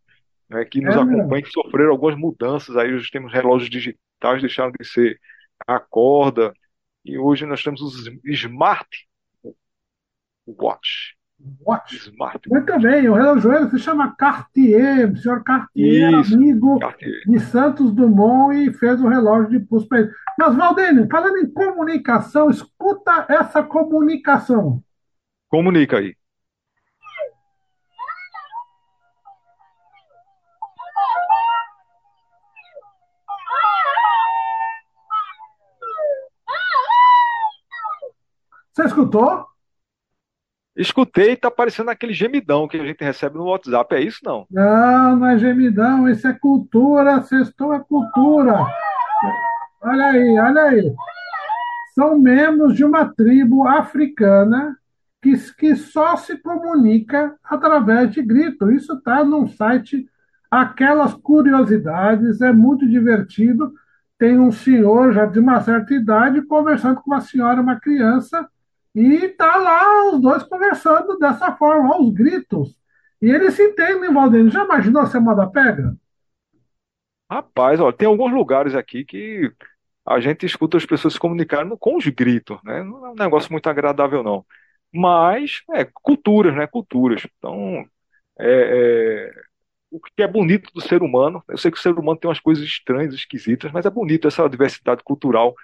né, 0.49 0.63
que 0.65 0.79
nos 0.79 0.95
É 0.95 0.99
acompanha, 0.99 1.43
que 1.43 1.51
sofreram 1.51 1.91
algumas 1.91 2.17
mudanças. 2.17 2.77
Aí 2.77 2.93
hoje 2.93 3.11
temos 3.11 3.33
relógios 3.33 3.69
digitais, 3.69 4.41
deixaram 4.41 4.71
de 4.71 4.85
ser 4.85 5.19
a 5.67 5.79
corda, 5.79 6.53
e 7.03 7.17
hoje 7.17 7.45
nós 7.45 7.63
temos 7.63 7.81
os 7.81 8.09
Smart 8.25 8.87
Watch. 10.47 11.15
Watch. 11.61 11.97
Smart 11.97 12.49
Muito 12.49 12.79
bem, 12.79 13.09
o 13.09 13.13
relojoeiro 13.13 13.69
se 13.69 13.79
chama 13.79 14.15
Cartier, 14.15 15.11
o 15.11 15.17
senhor 15.17 15.43
Cartier, 15.43 16.19
Isso, 16.21 16.33
amigo 16.33 16.79
Cartier. 16.79 17.21
de 17.27 17.39
Santos 17.39 17.91
Dumont 17.91 18.55
e 18.55 18.73
fez 18.73 19.01
o 19.01 19.07
relógio 19.07 19.49
de 19.49 19.59
pulso 19.59 19.87
para 19.87 19.99
ele. 19.99 20.11
Mas, 20.39 20.55
Valdênio, 20.55 21.07
falando 21.09 21.37
em 21.37 21.51
comunicação, 21.51 22.49
escuta 22.49 23.25
essa 23.29 23.61
comunicação. 23.61 24.81
Comunica 25.49 25.97
aí. 25.97 26.15
Você 38.75 38.83
escutou? 38.83 39.45
Escutei, 40.75 41.37
tá 41.37 41.49
parecendo 41.49 41.89
aquele 41.89 42.11
gemidão 42.11 42.67
que 42.67 42.75
a 42.75 42.85
gente 42.85 43.01
recebe 43.01 43.37
no 43.37 43.45
WhatsApp. 43.45 43.95
É 43.95 44.01
isso 44.01 44.19
não? 44.21 44.45
Não, 44.51 45.15
não 45.15 45.27
é 45.27 45.37
gemidão, 45.37 46.09
isso 46.09 46.27
é 46.27 46.33
cultura, 46.33 47.23
sextou 47.23 47.73
é 47.73 47.79
cultura. 47.79 48.67
Olha 49.81 50.07
aí, 50.07 50.37
olha 50.37 50.61
aí. 50.63 50.93
São 51.93 52.19
membros 52.19 52.75
de 52.75 52.83
uma 52.83 53.05
tribo 53.05 53.65
africana 53.65 54.77
que, 55.21 55.37
que 55.53 55.77
só 55.77 56.17
se 56.17 56.37
comunica 56.39 57.33
através 57.45 58.11
de 58.11 58.21
grito. 58.21 58.69
Isso 58.69 58.95
está 58.95 59.23
num 59.23 59.47
site 59.47 60.05
Aquelas 60.51 61.13
Curiosidades, 61.13 62.41
é 62.41 62.51
muito 62.51 62.85
divertido. 62.85 63.73
Tem 64.19 64.37
um 64.37 64.51
senhor 64.51 65.13
já 65.13 65.25
de 65.25 65.39
uma 65.39 65.61
certa 65.61 65.93
idade 65.93 66.41
conversando 66.41 66.99
com 66.99 67.11
uma 67.11 67.21
senhora, 67.21 67.61
uma 67.61 67.79
criança, 67.79 68.45
e 68.95 69.27
tá 69.29 69.57
lá 69.57 70.09
os 70.09 70.21
dois 70.21 70.43
conversando 70.43 71.17
dessa 71.19 71.51
forma, 71.57 71.93
aos 71.93 72.13
gritos. 72.13 72.73
E 73.21 73.29
eles 73.29 73.53
se 73.53 73.63
entendem, 73.63 74.13
Valdênio. 74.13 74.49
Já 74.49 74.63
imaginou 74.63 75.01
a 75.01 75.19
moda 75.19 75.47
pega? 75.47 75.95
Rapaz, 77.29 77.79
ó, 77.79 77.91
tem 77.91 78.07
alguns 78.07 78.31
lugares 78.31 78.73
aqui 78.73 79.03
que 79.03 79.51
a 80.05 80.19
gente 80.19 80.45
escuta 80.45 80.77
as 80.77 80.85
pessoas 80.85 81.15
se 81.15 81.19
comunicando 81.19 81.77
com 81.77 81.97
os 81.97 82.07
gritos, 82.07 82.57
né? 82.63 82.83
Não 82.83 83.07
é 83.07 83.09
um 83.09 83.15
negócio 83.15 83.51
muito 83.51 83.67
agradável, 83.67 84.23
não. 84.23 84.45
Mas, 84.93 85.63
é, 85.73 85.83
culturas, 85.85 86.55
né? 86.55 86.67
Culturas. 86.67 87.27
Então, 87.37 87.85
é, 88.39 89.29
é, 89.29 89.31
o 89.91 89.99
que 89.99 90.23
é 90.23 90.27
bonito 90.27 90.71
do 90.73 90.81
ser 90.81 91.01
humano, 91.03 91.43
eu 91.49 91.57
sei 91.57 91.71
que 91.71 91.77
o 91.77 91.81
ser 91.81 91.97
humano 91.97 92.19
tem 92.19 92.29
umas 92.29 92.39
coisas 92.39 92.63
estranhas, 92.63 93.13
esquisitas, 93.13 93.71
mas 93.71 93.85
é 93.85 93.89
bonito 93.89 94.27
essa 94.27 94.47
diversidade 94.47 95.03
cultural. 95.03 95.55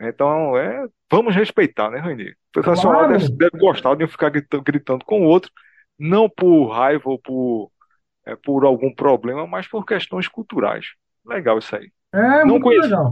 Então, 0.00 0.56
é, 0.56 0.88
vamos 1.10 1.34
respeitar, 1.34 1.90
né, 1.90 1.98
Rainha? 1.98 2.34
O 2.54 2.62
professor 2.62 2.94
Claro. 2.94 3.12
deve, 3.12 3.28
deve 3.30 3.58
gostar 3.58 3.94
de 3.94 4.06
ficar 4.06 4.28
gritando, 4.28 4.62
gritando 4.62 5.04
com 5.04 5.22
o 5.22 5.24
outro, 5.24 5.50
não 5.98 6.28
por 6.28 6.68
raiva 6.68 7.08
ou 7.08 7.18
por, 7.18 7.70
é, 8.26 8.36
por 8.36 8.64
algum 8.64 8.94
problema, 8.94 9.46
mas 9.46 9.66
por 9.66 9.86
questões 9.86 10.28
culturais. 10.28 10.86
Legal 11.26 11.58
isso 11.58 11.74
aí. 11.74 11.90
É 12.12 12.44
Não 12.44 12.58
muito 12.58 12.68
legal. 12.68 13.10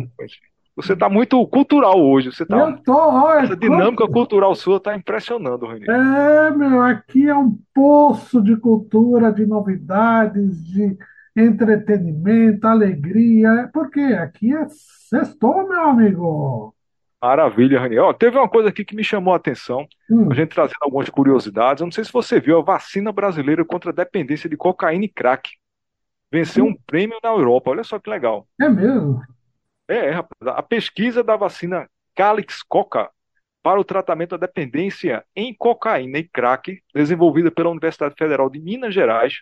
Você 0.76 0.92
está 0.92 1.08
muito 1.08 1.46
cultural 1.48 2.00
hoje. 2.00 2.32
Você 2.32 2.46
tá, 2.46 2.58
Eu 2.58 2.76
tô, 2.82 2.96
olha, 2.96 3.44
essa 3.44 3.56
dinâmica 3.56 4.06
cultural 4.06 4.54
sua 4.54 4.76
está 4.76 4.94
impressionando, 4.94 5.66
Rainha. 5.66 5.86
É, 5.86 6.50
meu, 6.50 6.82
aqui 6.82 7.28
é 7.28 7.34
um 7.34 7.58
poço 7.74 8.42
de 8.42 8.56
cultura, 8.56 9.32
de 9.32 9.46
novidades, 9.46 10.64
de 10.64 10.96
entretenimento, 11.36 12.66
alegria. 12.66 13.68
Porque 13.72 14.00
aqui 14.00 14.54
é 14.54 14.66
sextou, 14.68 15.68
meu 15.68 15.82
amigo. 15.82 16.74
Maravilha, 17.22 17.78
Raniel. 17.80 18.04
Ó, 18.06 18.12
teve 18.12 18.38
uma 18.38 18.48
coisa 18.48 18.70
aqui 18.70 18.84
que 18.84 18.96
me 18.96 19.04
chamou 19.04 19.34
a 19.34 19.36
atenção, 19.36 19.86
Hum, 20.10 20.28
a 20.30 20.34
gente 20.34 20.48
trazendo 20.54 20.78
algumas 20.80 21.08
curiosidades. 21.10 21.80
Eu 21.80 21.86
não 21.86 21.92
sei 21.92 22.04
se 22.04 22.12
você 22.12 22.40
viu 22.40 22.58
a 22.58 22.62
vacina 22.62 23.12
brasileira 23.12 23.64
contra 23.64 23.90
a 23.90 23.94
dependência 23.94 24.48
de 24.48 24.56
cocaína 24.56 25.04
e 25.04 25.08
crack. 25.08 25.50
Venceu 26.32 26.64
um 26.64 26.74
prêmio 26.86 27.18
na 27.22 27.30
Europa. 27.30 27.70
Olha 27.70 27.84
só 27.84 27.98
que 27.98 28.08
legal. 28.08 28.46
é 28.60 28.68
mesmo. 28.68 29.20
É, 29.88 30.06
é, 30.06 30.10
rapaz. 30.10 30.56
A 30.56 30.62
pesquisa 30.62 31.22
da 31.22 31.36
vacina 31.36 31.88
Calix 32.14 32.62
Coca 32.62 33.10
para 33.62 33.78
o 33.78 33.84
tratamento 33.84 34.30
da 34.38 34.46
dependência 34.46 35.24
em 35.36 35.54
cocaína 35.54 36.18
e 36.18 36.28
crack, 36.28 36.80
desenvolvida 36.94 37.50
pela 37.50 37.68
Universidade 37.70 38.14
Federal 38.16 38.48
de 38.48 38.58
Minas 38.58 38.94
Gerais, 38.94 39.34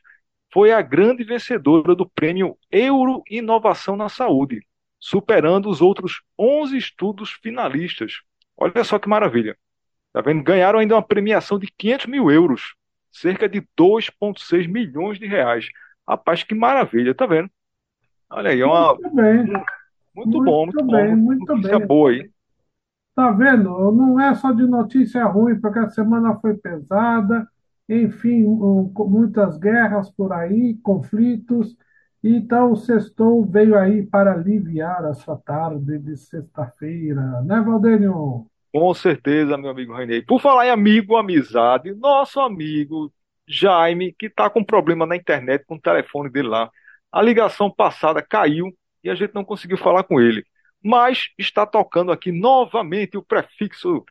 foi 0.52 0.72
a 0.72 0.80
grande 0.82 1.22
vencedora 1.22 1.94
do 1.94 2.08
prêmio 2.08 2.56
Euro 2.70 3.22
Inovação 3.30 3.96
na 3.96 4.08
Saúde, 4.08 4.66
superando 5.00 5.68
os 5.68 5.80
outros 5.80 6.22
11 6.38 6.76
estudos 6.76 7.32
finalistas. 7.32 8.20
Olha 8.56 8.84
só 8.84 8.98
que 8.98 9.08
maravilha. 9.08 9.56
Tá 10.12 10.20
vendo? 10.22 10.42
Ganharam 10.42 10.78
ainda 10.78 10.94
uma 10.96 11.02
premiação 11.06 11.58
de 11.58 11.68
500 11.78 12.06
mil 12.06 12.30
euros, 12.30 12.74
cerca 13.12 13.48
de 13.48 13.62
2,6 13.76 14.68
milhões 14.68 15.18
de 15.18 15.26
reais. 15.26 15.68
Rapaz, 16.08 16.42
que 16.42 16.54
maravilha, 16.54 17.14
tá 17.14 17.26
vendo? 17.26 17.50
Olha 18.30 18.50
aí, 18.50 18.60
é 18.60 18.66
uma, 18.66 18.98
Muito 18.98 19.10
bem. 19.14 19.44
muito 20.14 20.40
bom, 20.40 20.66
Muito 20.66 20.82
muito 20.82 20.84
bem, 20.90 21.16
bom. 21.16 21.16
muito 21.16 21.56
Notícia 21.56 21.78
bem. 21.78 21.86
boa 21.86 22.10
aí. 22.10 22.30
Tá 23.14 23.30
vendo? 23.32 23.70
Não 23.92 24.20
é 24.20 24.34
só 24.34 24.52
de 24.52 24.64
notícia 24.66 25.24
ruim, 25.26 25.60
porque 25.60 25.78
a 25.80 25.90
semana 25.90 26.38
foi 26.40 26.56
pesada, 26.56 27.48
enfim, 27.88 28.44
muitas 28.44 29.58
guerras 29.58 30.10
por 30.10 30.32
aí, 30.32 30.76
conflitos. 30.82 31.76
Então, 32.22 32.72
o 32.72 32.76
Sextou 32.76 33.44
veio 33.44 33.78
aí 33.78 34.04
para 34.04 34.32
aliviar 34.32 35.04
a 35.04 35.14
sua 35.14 35.36
tarde 35.36 35.98
de 35.98 36.16
sexta-feira, 36.16 37.42
né, 37.42 37.60
Valdênio? 37.60 38.46
Com 38.72 38.92
certeza, 38.92 39.56
meu 39.56 39.70
amigo 39.70 39.92
Rainei. 39.92 40.22
Por 40.22 40.40
falar 40.40 40.66
em 40.66 40.70
amigo, 40.70 41.16
amizade, 41.16 41.94
nosso 41.94 42.40
amigo 42.40 43.12
Jaime, 43.46 44.12
que 44.12 44.26
está 44.26 44.50
com 44.50 44.62
problema 44.62 45.06
na 45.06 45.16
internet 45.16 45.64
com 45.66 45.76
o 45.76 45.80
telefone 45.80 46.30
dele 46.30 46.48
lá. 46.48 46.70
A 47.10 47.22
ligação 47.22 47.70
passada 47.70 48.20
caiu 48.20 48.72
e 49.02 49.08
a 49.08 49.14
gente 49.14 49.34
não 49.34 49.44
conseguiu 49.44 49.78
falar 49.78 50.02
com 50.04 50.20
ele. 50.20 50.44
Mas 50.82 51.28
está 51.38 51.64
tocando 51.66 52.12
aqui 52.12 52.30
novamente 52.30 53.16
o 53.16 53.22
prefixo 53.22 54.04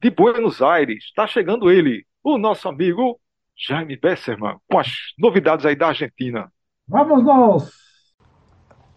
de 0.00 0.10
Buenos 0.10 0.60
Aires. 0.60 1.04
Está 1.04 1.26
chegando 1.26 1.70
ele, 1.70 2.04
o 2.22 2.36
nosso 2.38 2.68
amigo 2.68 3.18
Jaime 3.56 3.96
Besserman, 3.96 4.58
com 4.68 4.78
as 4.78 4.88
novidades 5.18 5.64
aí 5.64 5.74
da 5.74 5.88
Argentina. 5.88 6.52
Vamos 6.92 7.24
nós! 7.24 7.70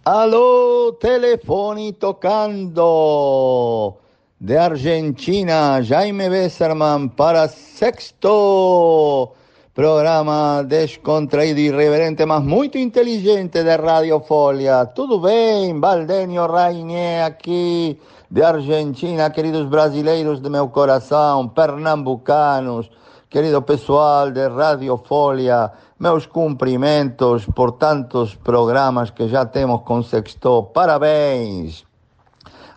Aló, 0.03 0.91
telefoni 0.99 1.93
tocando. 1.93 3.93
De 4.37 4.57
Argentina, 4.57 5.81
Jaime 5.81 6.29
Besserman 6.29 7.07
para 7.07 7.47
sexto 7.47 9.31
programa 9.73 10.61
descontraído 10.67 11.61
e 11.61 11.67
irreverente, 11.67 12.25
mas 12.25 12.43
muito 12.43 12.77
inteligente 12.77 13.63
de 13.63 13.77
Radio 13.77 14.19
Folia. 14.19 14.85
Tudo 14.87 15.21
bem, 15.21 15.79
Valdenio 15.79 16.47
Rainier 16.47 17.25
aqui 17.25 17.97
de 18.29 18.43
Argentina, 18.43 19.29
queridos 19.29 19.69
brasileiros 19.69 20.41
de 20.41 20.49
meu 20.49 20.67
coração, 20.67 21.47
pernambucanos, 21.47 22.89
querido 23.35 23.63
pessoal 23.63 24.31
de 24.31 24.47
Radio 24.47 24.95
Folia, 24.95 25.69
meus 25.99 26.25
cumprimentos 26.25 27.45
por 27.45 27.73
tantos 27.73 28.33
programas 28.33 29.11
que 29.11 29.27
já 29.27 29.45
temos 29.45 29.81
com 29.81 30.01
Sexto. 30.01 30.71
Parabéns! 30.73 31.83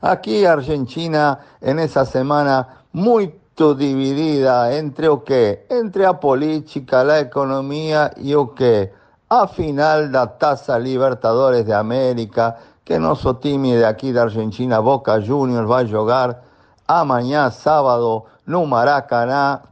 Aquí 0.02 0.44
Argentina 0.44 1.38
en 1.62 1.78
esa 1.78 2.04
semana 2.04 2.82
muy 2.92 3.38
dividida 3.56 4.74
entre 4.76 5.08
o 5.08 5.22
qué? 5.22 5.64
Entre 5.70 6.04
a 6.04 6.14
política, 6.14 7.04
la 7.04 7.20
economía 7.20 8.10
y 8.16 8.34
o 8.34 8.52
qué? 8.52 8.92
A 9.28 9.46
final 9.46 10.10
da 10.10 10.26
Taça 10.26 10.76
Libertadores 10.76 11.66
de 11.66 11.72
América, 11.72 12.56
que 12.84 12.98
nosso 12.98 13.34
time 13.34 13.76
de 13.76 13.84
aqui 13.84 14.12
da 14.12 14.22
Argentina, 14.22 14.80
Boca 14.80 15.20
Juniors, 15.20 15.68
vai 15.68 15.86
jogar 15.86 16.42
amanhã, 16.88 17.48
sábado, 17.48 18.24
no 18.44 18.66
Maracanã, 18.66 19.62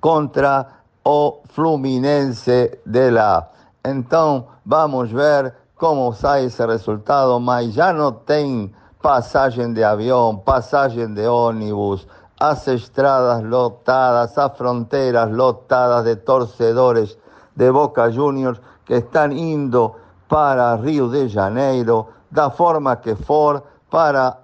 contra 0.00 0.66
o 1.04 1.40
Fluminense 1.50 2.78
de 2.84 3.10
lá. 3.10 3.48
Então, 3.84 4.46
vamos 4.64 5.10
ver 5.10 5.54
como 5.76 6.12
sai 6.12 6.44
esse 6.44 6.64
resultado, 6.66 7.40
mas 7.40 7.72
já 7.72 7.92
não 7.92 8.12
tem 8.12 8.72
passagem 9.00 9.72
de 9.72 9.82
avião, 9.82 10.36
passagem 10.36 11.12
de 11.14 11.26
ônibus, 11.26 12.06
as 12.38 12.66
estradas 12.68 13.42
lotadas, 13.44 14.36
as 14.36 14.56
fronteiras 14.56 15.30
lotadas 15.30 16.04
de 16.04 16.16
torcedores 16.16 17.16
de 17.56 17.72
Boca 17.72 18.10
Juniors 18.10 18.60
que 18.84 18.94
estão 18.94 19.30
indo 19.32 19.94
para 20.28 20.74
Rio 20.76 21.08
de 21.08 21.28
Janeiro, 21.28 22.08
da 22.30 22.50
forma 22.50 22.96
que 22.96 23.14
for, 23.14 23.62
para 23.90 24.38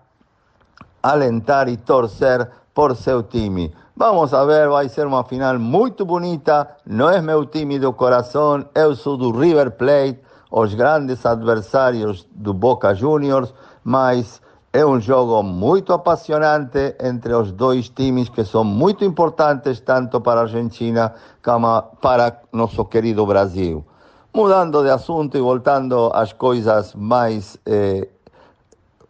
alentar 1.02 1.68
e 1.68 1.76
torcer 1.76 2.50
por 2.76 2.94
seu 2.94 3.22
time. 3.22 3.72
Vamos 3.96 4.34
a 4.34 4.44
ver, 4.44 4.68
vai 4.68 4.86
ser 4.90 5.06
uma 5.06 5.24
final 5.24 5.58
muito 5.58 6.04
bonita. 6.04 6.68
Não 6.84 7.08
é 7.08 7.22
meu 7.22 7.46
time 7.46 7.78
do 7.78 7.90
coração, 7.94 8.66
eu 8.74 8.94
sou 8.94 9.16
do 9.16 9.30
River 9.30 9.70
Plate, 9.70 10.20
os 10.50 10.74
grandes 10.74 11.24
adversários 11.24 12.28
do 12.30 12.52
Boca 12.52 12.94
Juniors, 12.94 13.54
mas 13.82 14.42
é 14.74 14.84
um 14.84 15.00
jogo 15.00 15.42
muito 15.42 15.94
apaixonante 15.94 16.94
entre 17.00 17.32
os 17.32 17.50
dois 17.50 17.88
times 17.88 18.28
que 18.28 18.44
são 18.44 18.62
muito 18.62 19.06
importantes 19.06 19.80
tanto 19.80 20.20
para 20.20 20.40
a 20.40 20.42
Argentina 20.42 21.14
como 21.42 21.80
para 22.02 22.42
nosso 22.52 22.84
querido 22.84 23.24
Brasil. 23.24 23.82
Mudando 24.34 24.82
de 24.82 24.90
assunto 24.90 25.38
e 25.38 25.40
voltando 25.40 26.10
às 26.12 26.34
coisas 26.34 26.94
mais 26.94 27.56
eh, 27.64 28.06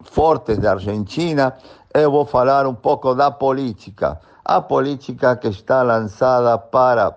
fortes 0.02 0.56
da 0.58 0.70
Argentina, 0.74 1.52
eu 2.00 2.10
vou 2.10 2.26
falar 2.26 2.66
um 2.66 2.74
pouco 2.74 3.14
da 3.14 3.30
política. 3.30 4.20
A 4.44 4.60
política 4.60 5.36
que 5.36 5.48
está 5.48 5.82
lançada 5.82 6.58
para 6.58 7.16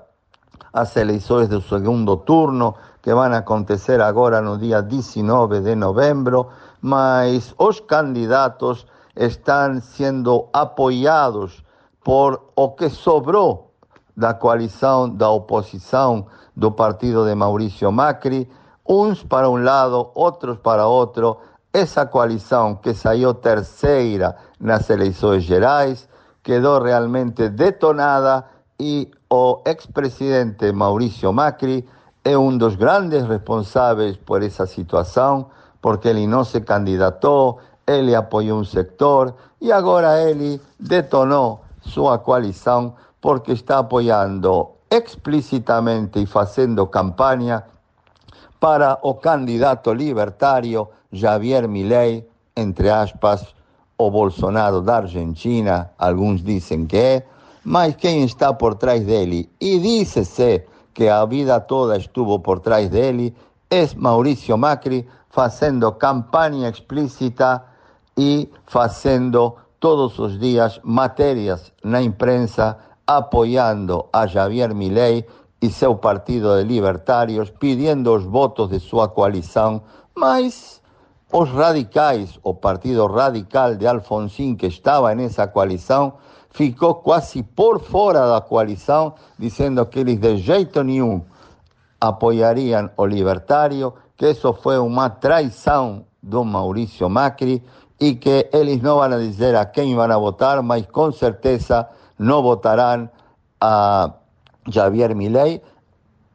as 0.72 0.96
eleições 0.96 1.50
do 1.50 1.62
segundo 1.62 2.16
turno, 2.18 2.76
que 3.02 3.14
vão 3.14 3.34
acontecer 3.34 4.02
agora 4.02 4.42
no 4.42 4.58
dia 4.58 4.82
19 4.82 5.62
de 5.62 5.76
novembro, 5.76 6.48
mas 6.82 7.54
os 7.58 7.80
candidatos 7.82 8.86
estão 9.16 9.82
sendo 9.82 10.48
apoiados 10.54 11.64
por 12.04 12.42
o 12.56 12.70
que 12.70 12.90
sobrou 12.90 13.74
da 14.16 14.34
coalição 14.34 15.10
da 15.10 15.30
oposição 15.30 16.26
do 16.56 16.72
partido 16.72 17.26
de 17.26 17.36
Maurício 17.36 17.92
Macri, 17.92 18.50
uns 18.88 19.24
para 19.24 19.50
um 19.50 19.62
lado, 19.62 20.10
outros 20.16 20.58
para 20.58 20.88
outro. 20.88 21.38
Essa 21.72 22.08
coalição 22.08 22.76
que 22.76 22.94
saiu 22.94 23.34
terceira 23.36 24.36
nas 24.60 24.90
eleições 24.90 25.44
gerais 25.44 26.10
quedou 26.42 26.82
realmente 26.82 27.50
detonada 27.50 28.46
y 28.80 29.12
o 29.30 29.62
expresidente 29.66 30.72
Mauricio 30.74 31.32
Macri 31.32 31.86
uno 32.26 32.58
de 32.58 32.66
los 32.66 32.78
grandes 32.78 33.28
responsables 33.28 34.18
por 34.18 34.44
esa 34.44 34.68
situación, 34.68 35.48
porque 35.82 36.12
él 36.12 36.30
no 36.30 36.44
se 36.46 36.64
candidató, 36.64 37.58
él 37.86 38.14
apoyó 38.16 38.58
un 38.58 38.66
sector 38.66 39.36
y 39.60 39.72
ahora 39.72 40.22
él 40.22 40.62
detonó 40.78 41.62
su 41.82 42.04
coalición 42.24 42.94
porque 43.20 43.54
está 43.54 43.80
apoyando 43.80 44.78
explícitamente 44.90 46.20
y 46.20 46.28
haciendo 46.32 46.92
campaña 46.92 47.66
para 48.60 49.00
o 49.02 49.20
candidato 49.20 49.94
libertario 49.94 50.92
Javier 51.12 51.68
Milei, 51.68 52.28
entre 52.56 52.92
aspas, 52.92 53.56
o 53.98 54.10
Bolsonaro 54.10 54.82
da 54.82 54.98
Argentina, 54.98 55.92
algunos 55.98 56.44
dicen 56.44 56.88
que 56.88 57.16
es, 57.16 57.24
mas 57.64 57.96
quien 57.98 58.24
está 58.24 58.58
por 58.58 58.76
trás 58.76 59.06
dele, 59.06 59.50
y 59.60 59.80
dícese 59.80 60.68
que 60.94 61.10
a 61.10 61.26
vida 61.26 61.68
toda 61.68 61.98
estuvo 61.98 62.42
por 62.42 62.62
trás 62.62 62.90
dele, 62.92 63.34
es 63.70 63.96
Mauricio 63.96 64.58
Macri, 64.58 65.08
haciendo 65.36 65.98
campaña 65.98 66.68
explícita 66.68 67.68
y 68.16 68.50
haciendo 68.74 69.58
todos 69.80 70.18
los 70.18 70.40
días 70.40 70.82
materias 70.84 71.72
na 71.84 72.02
imprensa 72.02 72.78
apoyando 73.06 74.10
a 74.12 74.28
Javier 74.28 74.76
Milei 74.76 75.26
y 75.62 75.70
su 75.72 76.00
partido 76.00 76.56
de 76.56 76.66
libertarios, 76.66 77.52
pidiendo 77.52 78.16
los 78.16 78.28
votos 78.28 78.70
de 78.70 78.80
su 78.80 78.98
coalición, 79.14 79.82
mas 80.16 80.79
os 81.32 81.50
radicais, 81.50 82.40
o 82.44 82.56
partido 82.56 83.08
radical 83.08 83.76
de 83.76 83.88
Alfonsín 83.88 84.58
que 84.58 84.68
estaba 84.68 85.12
en 85.12 85.20
esa 85.20 85.52
coalición, 85.52 86.16
ficou 86.52 87.04
quase 87.04 87.44
por 87.44 87.82
fora 87.82 88.26
da 88.26 88.42
coalição, 88.42 89.14
dizendo 89.38 89.88
que 89.90 90.00
eles 90.00 90.20
de 90.20 90.38
jeito 90.38 90.84
nenhum 90.84 91.24
apoiariam 92.00 92.90
o 92.98 93.06
libertário, 93.06 93.94
que 94.18 94.32
isso 94.32 94.54
foi 94.54 94.80
uma 94.80 95.10
traição 95.10 96.06
do 96.22 96.44
Maurício 96.44 97.10
Macri 97.10 97.64
e 98.00 98.16
que 98.16 98.50
eles 98.52 98.82
não 98.82 98.98
vão 98.98 99.20
dizer 99.20 99.56
a 99.56 99.66
quem 99.66 99.96
vão 99.96 100.20
votar, 100.20 100.64
mas 100.64 100.86
com 100.88 101.12
certeza 101.12 101.88
não 102.18 102.42
votarão 102.42 103.10
a 103.62 104.14
Javier 104.68 105.16
Milei 105.16 105.62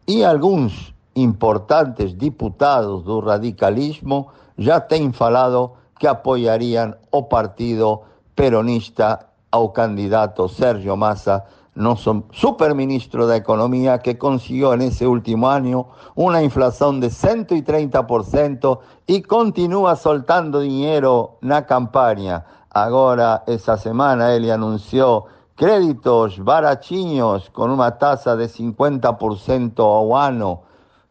e 0.06 0.24
alguns 0.24 0.94
importantes 1.16 2.14
diputados 2.16 3.02
do 3.02 3.20
radicalismo 3.20 4.28
já 4.56 4.80
têm 4.80 5.12
falado 5.12 5.73
que 5.99 6.06
apoiariam 6.06 6.94
o 7.11 7.25
partido 7.25 8.02
peronista 8.34 9.26
ao 9.50 9.70
candidato 9.70 10.49
Sergio 10.49 10.96
Massa, 10.96 11.44
nuestro 11.75 12.25
superministro 12.32 13.26
de 13.26 13.37
Economía, 13.37 13.99
que 13.99 14.18
consiguió 14.18 14.75
en 14.75 14.82
ese 14.82 15.06
último 15.06 15.49
año 15.49 15.87
una 16.14 16.42
inflación 16.42 17.00
de 17.00 17.08
130% 17.08 18.78
y 19.06 19.23
continúa 19.23 19.96
soltando 19.96 20.61
dinero 20.61 21.38
na 21.40 21.66
campaña. 21.66 22.44
Ahora, 22.70 23.44
esa 23.46 23.76
semana, 23.76 24.34
él 24.34 24.50
anunció 24.50 25.26
créditos 25.54 26.42
baratinhos 26.42 27.50
con 27.50 27.70
una 27.70 27.99
tasa 27.99 28.34
de 28.34 28.49
50% 28.49 29.78
ao 29.78 30.16
ano 30.16 30.62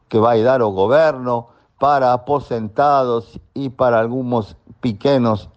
que 0.10 0.20
va 0.20 0.32
a 0.32 0.44
dar 0.44 0.62
o 0.62 0.72
gobierno 0.72 1.53
para 1.80 2.14
aposentados 2.14 3.40
y 3.54 3.70
para 3.70 4.00
algunos 4.00 4.56
pequeños 4.80 5.50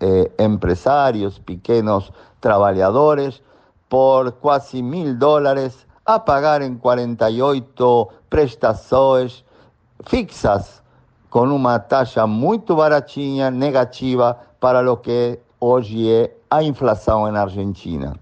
eh, 0.00 0.32
empresarios, 0.38 1.40
pequeños 1.40 2.12
trabajadores, 2.40 3.42
por 3.88 4.38
casi 4.40 4.82
mil 4.82 5.18
dólares 5.18 5.86
a 6.04 6.24
pagar 6.24 6.62
en 6.62 6.78
48 6.78 8.08
prestações 8.28 9.44
fixas 10.04 10.82
con 11.28 11.50
una 11.50 11.86
tasa 11.86 12.26
muy 12.26 12.62
baratinha, 12.66 13.50
negativa 13.50 14.40
para 14.60 14.82
lo 14.82 15.02
que 15.02 15.42
hoy 15.58 16.10
es 16.10 16.30
a 16.50 16.62
inflación 16.62 17.28
en 17.28 17.36
Argentina. 17.36 18.16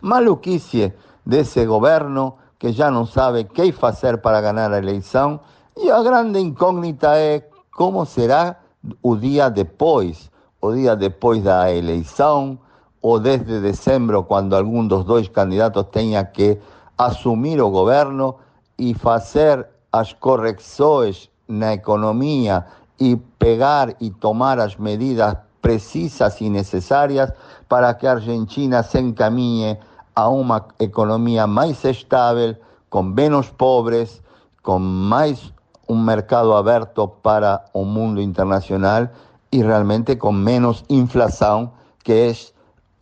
Maluquice 0.00 0.94
ese 1.30 1.66
gobierno 1.66 2.36
que 2.58 2.72
ya 2.72 2.90
no 2.90 3.06
sabe 3.06 3.46
qué 3.46 3.74
hacer 3.82 4.20
para 4.20 4.40
ganar 4.40 4.70
la 4.70 4.78
elección 4.78 5.40
y 5.76 5.86
la 5.88 6.02
grande 6.02 6.40
incógnita 6.40 7.20
es 7.20 7.44
cómo 7.70 8.04
será 8.04 8.60
el 9.02 9.20
día 9.20 9.50
después? 9.50 10.30
O 10.60 10.72
día 10.72 10.94
después 10.94 11.42
de 11.42 11.50
la 11.50 11.70
elección, 11.70 12.60
o 13.00 13.18
desde 13.18 13.62
diciembre 13.62 14.22
cuando 14.28 14.56
alguno 14.56 14.88
de 14.88 14.94
los 14.96 15.06
dos 15.06 15.30
candidatos 15.30 15.90
tenga 15.90 16.32
que 16.32 16.60
asumir 16.96 17.58
el 17.58 17.70
gobierno 17.70 18.36
y 18.76 18.94
hacer 19.08 19.72
las 19.92 20.14
correcciones 20.14 21.30
en 21.48 21.60
la 21.60 21.72
economía 21.72 22.66
y 22.98 23.16
pegar 23.16 23.96
y 23.98 24.10
tomar 24.10 24.58
las 24.58 24.78
medidas 24.78 25.38
precisas 25.60 26.40
y 26.42 26.50
necesarias 26.50 27.32
para 27.68 27.96
que 27.96 28.08
Argentina 28.08 28.82
se 28.82 28.98
encamine 28.98 29.80
a 30.14 30.28
una 30.28 30.66
economía 30.78 31.46
más 31.46 31.84
estable, 31.84 32.60
con 32.88 33.14
menos 33.14 33.50
pobres, 33.50 34.22
con 34.62 34.82
más 34.82 35.52
un 35.90 36.04
mercado 36.04 36.56
abierto 36.56 37.14
para 37.20 37.64
un 37.72 37.92
mundo 37.92 38.20
internacional 38.20 39.10
y 39.50 39.64
realmente 39.64 40.18
con 40.18 40.40
menos 40.44 40.84
inflación, 40.86 41.72
que 42.04 42.28
es 42.30 42.54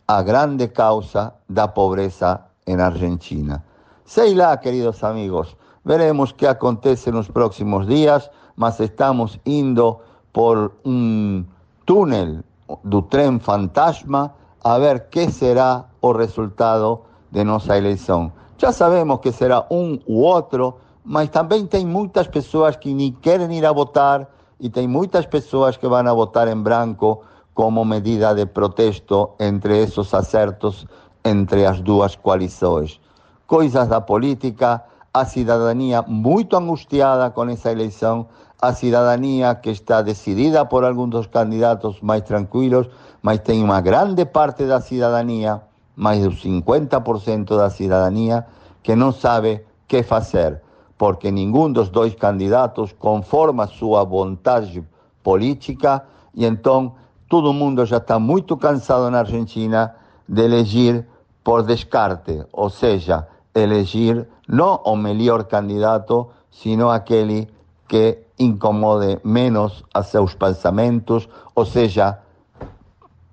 a 0.07 0.23
grande 0.23 0.73
causa 0.73 1.35
da 1.47 1.71
pobreza 1.75 2.47
en 2.65 2.81
Argentina. 2.81 3.63
Sei 4.05 4.33
lá, 4.33 4.59
queridos 4.59 5.03
amigos, 5.03 5.55
veremos 5.83 6.33
qué 6.33 6.47
acontece 6.47 7.11
en 7.11 7.17
los 7.17 7.29
próximos 7.29 7.85
días, 7.85 8.31
mas 8.55 8.79
estamos 8.79 9.39
indo 9.43 10.01
por 10.31 10.73
un 10.83 11.47
túnel 11.85 12.43
do 12.81 13.03
tren 13.03 13.39
fantasma 13.39 14.33
a 14.63 14.79
ver 14.79 15.09
qué 15.09 15.29
será 15.29 15.85
o 16.01 16.11
resultado 16.11 17.03
de 17.29 17.45
nuestra 17.45 17.77
elección. 17.77 18.33
Ya 18.57 18.71
sabemos 18.71 19.19
que 19.19 19.31
será 19.31 19.67
un 19.69 20.01
u 20.07 20.25
otro, 20.25 20.88
mas 21.03 21.31
también 21.31 21.69
hay 21.71 21.85
muchas 21.85 22.27
personas 22.27 22.77
que 22.77 22.93
ni 22.93 23.13
quieren 23.13 23.51
ir 23.51 23.65
a 23.65 23.71
votar 23.71 24.29
y 24.59 24.71
hay 24.77 24.87
muchas 24.87 25.27
personas 25.27 25.77
que 25.77 25.87
van 25.87 26.07
a 26.07 26.11
votar 26.11 26.47
en 26.47 26.63
branco 26.63 27.21
como 27.53 27.85
medida 27.85 28.33
de 28.33 28.45
protesto 28.45 29.35
entre 29.39 29.83
esos 29.83 30.13
acertos 30.13 30.87
entre 31.23 31.65
as 31.65 31.83
duas 31.83 32.15
coalições. 32.15 32.99
Coisas 33.45 33.87
da 33.89 34.01
política, 34.01 34.85
a 35.13 35.25
cidadania 35.25 36.01
muito 36.03 36.55
angustiada 36.55 37.31
com 37.31 37.49
essa 37.49 37.71
eleição, 37.71 38.27
a 38.61 38.73
cidadania 38.73 39.55
que 39.55 39.71
está 39.71 40.01
decidida 40.01 40.65
por 40.65 40.83
alguns 40.83 41.09
dos 41.09 41.27
candidatos 41.27 42.01
mais 42.01 42.23
tranquilos, 42.23 42.89
mas 43.21 43.39
tem 43.39 43.63
uma 43.63 43.81
grande 43.81 44.25
parte 44.25 44.65
da 44.65 44.81
cidadania, 44.81 45.61
mais 45.95 46.23
do 46.23 46.31
50% 46.31 47.57
da 47.57 47.69
cidadania, 47.69 48.45
que 48.83 48.95
não 48.95 49.11
sabe 49.11 49.65
que 49.87 50.03
fazer, 50.03 50.61
porque 50.99 51.31
nenhum 51.31 51.71
dos 51.71 51.87
dois 51.87 52.13
candidatos 52.13 52.91
conforma 52.91 53.67
sua 53.67 54.03
vontade 54.03 54.83
política 55.23 56.03
e 56.35 56.45
então 56.45 56.93
todo 57.29 57.53
mundo 57.53 57.85
ya 57.85 57.97
está 57.97 58.19
muy 58.19 58.43
cansado 58.43 59.07
en 59.07 59.15
Argentina 59.15 59.95
de 60.27 60.43
elegir 60.43 61.07
por 61.41 61.63
descarte, 61.63 62.45
o 62.51 62.69
sea, 62.69 63.29
elegir 63.53 64.27
no 64.45 64.75
o 64.83 64.97
mejor 64.97 65.47
candidato, 65.47 66.31
sino 66.51 66.91
aquel 66.91 67.47
que 67.87 68.27
incomode 68.37 69.21
menos 69.23 69.85
a 69.93 70.03
sus 70.03 70.35
pensamientos, 70.35 71.29
o 71.53 71.63
sea, 71.63 72.23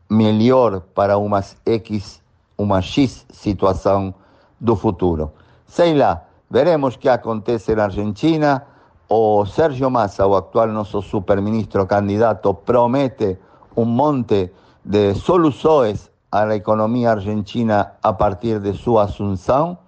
mejor 0.09 0.83
para 0.95 1.17
una 1.17 1.43
X, 1.65 2.23
una 2.57 2.79
X 2.79 3.27
situación 3.33 4.15
do 4.61 4.77
futuro. 4.77 5.33
Sei 5.67 5.95
lá, 5.97 6.26
veremos 6.49 6.99
qué 6.99 7.11
acontece 7.11 7.73
en 7.73 7.81
Argentina. 7.81 8.65
O 9.09 9.47
Sergio 9.47 9.89
Massa, 9.89 10.27
o 10.27 10.37
actual 10.37 10.73
nuestro 10.75 11.01
superministro 11.01 11.87
candidato, 11.87 12.55
promete 12.55 13.39
un 13.77 13.95
monte 13.95 14.53
de 14.83 15.15
soluciones 15.15 16.11
a 16.31 16.45
la 16.45 16.57
economía 16.57 17.13
argentina 17.13 17.95
a 18.03 18.19
partir 18.19 18.61
de 18.61 18.75
su 18.75 18.99
asunción 18.99 19.79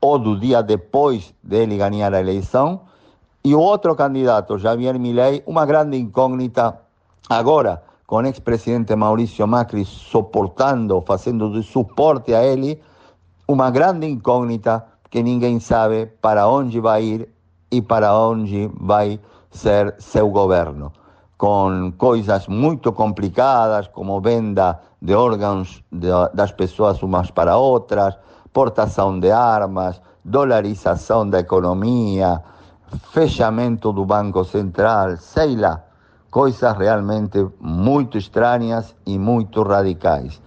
o 0.00 0.18
del 0.18 0.40
día 0.40 0.62
después 0.62 1.34
de 1.42 1.64
él 1.64 1.78
ganar 1.78 2.12
la 2.12 2.20
elección. 2.20 2.80
Y 3.42 3.54
otro 3.54 3.94
candidato, 3.94 4.58
Javier 4.58 4.98
Milei, 4.98 5.42
una 5.46 5.64
grande 5.64 5.96
incógnita 5.96 6.82
ahora 7.28 7.84
con 8.04 8.26
expresidente 8.26 8.94
Mauricio 8.96 9.46
Macri 9.46 9.84
soportando, 9.84 11.04
haciendo 11.08 11.50
de 11.50 11.62
soporte 11.62 12.34
a 12.34 12.44
él, 12.44 12.80
una 13.46 13.70
grande 13.70 14.08
incógnita 14.08 14.95
que 15.16 15.22
ninguém 15.22 15.58
sabe 15.58 16.04
para 16.20 16.42
dónde 16.42 16.78
va 16.78 16.92
a 16.92 17.00
ir 17.00 17.32
y 17.70 17.80
para 17.80 18.08
dónde 18.08 18.70
va 18.78 19.00
a 19.00 19.18
ser 19.48 19.96
su 19.98 20.26
gobierno 20.26 20.92
con 21.38 21.92
cosas 21.92 22.50
muy 22.50 22.76
complicadas 22.76 23.88
como 23.88 24.20
venda 24.20 24.82
de 25.00 25.14
órganos 25.14 25.82
de, 25.90 26.12
las 26.34 26.52
personas 26.52 27.02
unas 27.02 27.32
para 27.32 27.56
otras, 27.56 28.18
exportação 28.44 29.18
de 29.18 29.32
armas, 29.32 30.02
dolarização 30.22 31.30
da 31.30 31.40
economia, 31.40 32.42
fechamento 33.10 33.94
do 33.94 34.04
Banco 34.04 34.44
Central, 34.44 35.16
sei 35.16 35.56
lá, 35.56 35.82
coisas 36.30 36.76
realmente 36.76 37.42
muito 37.58 38.18
estranhas 38.18 38.94
e 39.06 39.18
muito 39.18 39.62
radicais. 39.62 40.42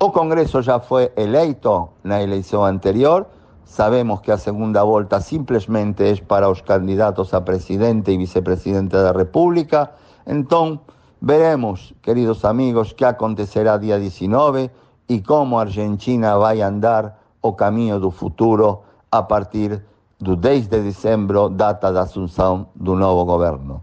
O 0.00 0.10
Congresso 0.10 0.62
já 0.62 0.80
foi 0.80 1.12
eleito 1.14 1.90
na 2.02 2.22
eleição 2.22 2.64
anterior, 2.64 3.26
sabemos 3.74 4.20
que 4.20 4.30
a 4.30 4.38
segunda 4.38 4.84
volta 4.84 5.20
simplesmente 5.20 6.04
é 6.04 6.14
para 6.22 6.48
os 6.48 6.60
candidatos 6.60 7.34
a 7.34 7.40
presidente 7.40 8.12
e 8.12 8.16
vicepresidente 8.16 8.94
da 8.94 9.10
República, 9.10 9.90
então 10.24 10.78
veremos, 11.20 11.92
queridos 12.00 12.44
amigos, 12.44 12.92
que 12.92 13.04
acontecerá 13.04 13.76
dia 13.76 13.98
19 13.98 14.70
e 15.08 15.20
como 15.20 15.58
a 15.58 15.62
Argentina 15.62 16.38
vai 16.38 16.62
andar 16.62 17.18
o 17.42 17.52
caminho 17.52 17.98
do 17.98 18.12
futuro 18.12 18.82
a 19.10 19.24
partir 19.24 19.82
do 20.20 20.36
10 20.36 20.68
de 20.68 20.80
dezembro, 20.80 21.48
data 21.48 21.92
da 21.92 22.02
assunção 22.02 22.68
do 22.76 22.94
novo 22.94 23.24
governo. 23.24 23.82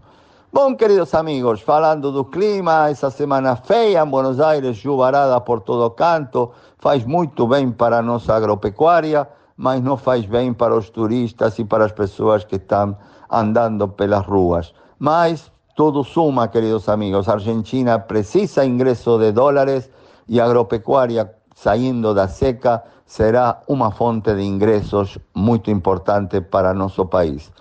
Bom, 0.50 0.74
queridos 0.74 1.12
amigos, 1.14 1.60
falando 1.60 2.10
do 2.10 2.24
clima, 2.24 2.88
essa 2.88 3.10
semana 3.10 3.56
feia 3.56 4.02
em 4.02 4.06
Buenos 4.06 4.40
Aires, 4.40 4.78
chuvarada 4.78 5.38
por 5.42 5.60
todo 5.60 5.90
canto, 5.90 6.50
faz 6.78 7.04
muito 7.04 7.46
bem 7.46 7.70
para 7.70 7.98
a 7.98 8.02
nossa 8.02 8.34
agropecuária, 8.34 9.28
mas 9.62 9.80
não 9.80 9.96
faz 9.96 10.26
bem 10.26 10.52
para 10.52 10.74
os 10.74 10.90
turistas 10.90 11.56
e 11.60 11.64
para 11.64 11.84
as 11.84 11.92
pessoas 11.92 12.42
que 12.42 12.56
estão 12.56 12.96
andando 13.30 13.86
pelas 13.86 14.26
ruas. 14.26 14.74
Mas 14.98 15.52
tudo 15.76 16.02
suma, 16.02 16.48
queridos 16.48 16.88
amigos. 16.88 17.28
A 17.28 17.34
Argentina 17.34 17.96
precisa 17.96 18.64
ingresso 18.64 19.16
de 19.20 19.30
dólares 19.30 19.88
e 20.28 20.40
a 20.40 20.46
agropecuária, 20.46 21.32
saindo 21.54 22.12
da 22.12 22.26
seca, 22.26 22.82
será 23.06 23.62
uma 23.68 23.92
fonte 23.92 24.34
de 24.34 24.42
ingressos 24.42 25.16
muito 25.32 25.70
importante 25.70 26.40
para 26.40 26.74
nosso 26.74 27.06
país. 27.06 27.52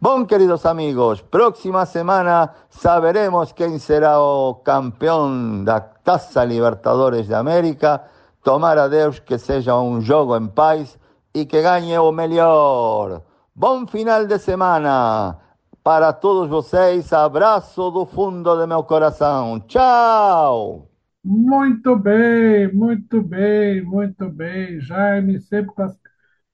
Bom, 0.00 0.24
queridos 0.26 0.64
amigos, 0.64 1.22
próxima 1.22 1.84
semana 1.86 2.54
saberemos 2.70 3.50
quem 3.50 3.80
será 3.80 4.20
o 4.20 4.54
campeão 4.62 5.64
da 5.64 5.80
Taça 5.80 6.44
Libertadores 6.44 7.26
de 7.26 7.34
América. 7.34 8.00
Tomara 8.44 8.88
Deus 8.88 9.18
que 9.18 9.36
seja 9.38 9.76
um 9.76 10.00
jogo 10.00 10.36
em 10.36 10.46
paz 10.46 10.96
e 11.34 11.44
que 11.46 11.62
ganhe 11.62 11.98
o 11.98 12.12
melhor. 12.12 13.22
Bom 13.54 13.86
final 13.86 14.26
de 14.26 14.38
semana 14.38 15.38
para 15.82 16.12
todos 16.12 16.48
vocês. 16.48 17.12
Abraço 17.12 17.90
do 17.90 18.06
fundo 18.06 18.56
do 18.56 18.66
meu 18.68 18.82
coração. 18.84 19.60
Tchau! 19.60 20.88
Muito 21.24 21.96
bem, 21.96 22.72
muito 22.72 23.20
bem, 23.22 23.82
muito 23.82 24.28
bem. 24.30 24.80
Jaime, 24.80 25.40
sempre 25.40 25.74
com 25.74 25.82
as 25.82 25.96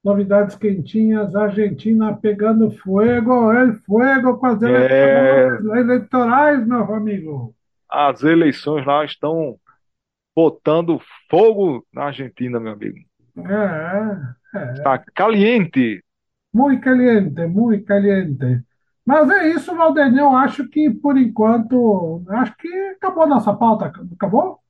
novidades 0.02 0.56
quentinhas. 0.56 1.34
Argentina 1.36 2.16
pegando 2.16 2.70
fogo, 2.70 3.52
el 3.52 3.74
fuego 3.84 4.38
com 4.38 4.46
as 4.46 4.62
É. 4.62 5.46
eleições 5.48 5.64
eleitorais, 5.76 6.66
meu 6.66 6.82
amigo. 6.94 7.54
As 7.88 8.22
eleições 8.22 8.84
lá 8.84 9.04
estão 9.04 9.58
botando 10.34 11.00
fogo 11.30 11.86
na 11.92 12.06
Argentina, 12.06 12.58
meu 12.60 12.72
amigo. 12.72 12.98
É, 13.36 14.34
é. 14.54 14.72
Está 14.72 14.98
caliente. 14.98 16.02
Muito 16.52 16.82
caliente, 16.82 17.46
muito 17.46 17.84
caliente. 17.84 18.62
Mas 19.04 19.28
é 19.30 19.48
isso, 19.50 19.74
Valdenir. 19.74 20.20
Eu 20.20 20.34
acho 20.34 20.68
que, 20.68 20.90
por 20.90 21.18
enquanto, 21.18 22.22
acho 22.28 22.56
que 22.56 22.68
acabou 22.96 23.24
a 23.24 23.28
nossa 23.28 23.52
pauta. 23.52 23.92
Acabou? 24.14 24.60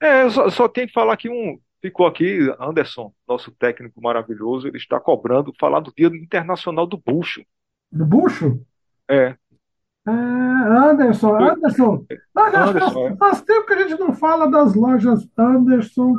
É, 0.00 0.28
só, 0.28 0.50
só 0.50 0.68
tenho 0.68 0.88
que 0.88 0.92
falar 0.92 1.16
que 1.16 1.30
um 1.30 1.58
ficou 1.80 2.06
aqui, 2.06 2.52
Anderson, 2.60 3.12
nosso 3.26 3.50
técnico 3.52 4.00
maravilhoso, 4.00 4.66
ele 4.66 4.76
está 4.76 4.98
cobrando 4.98 5.54
falar 5.58 5.80
do 5.80 5.92
Dia 5.96 6.08
Internacional 6.08 6.86
do 6.86 6.98
Bucho. 6.98 7.42
Do 7.90 8.04
bucho? 8.04 8.60
É, 9.08 9.36
É, 10.06 10.10
Anderson, 10.10 11.36
Anderson. 11.36 12.04
Nós 12.34 12.54
Anderson, 12.54 13.08
é. 13.08 13.16
faz 13.16 13.42
tempo 13.42 13.66
que 13.66 13.74
a 13.74 13.88
gente 13.88 13.98
não 13.98 14.12
fala 14.12 14.50
das 14.50 14.74
lojas 14.74 15.28
Anderson 15.36 16.14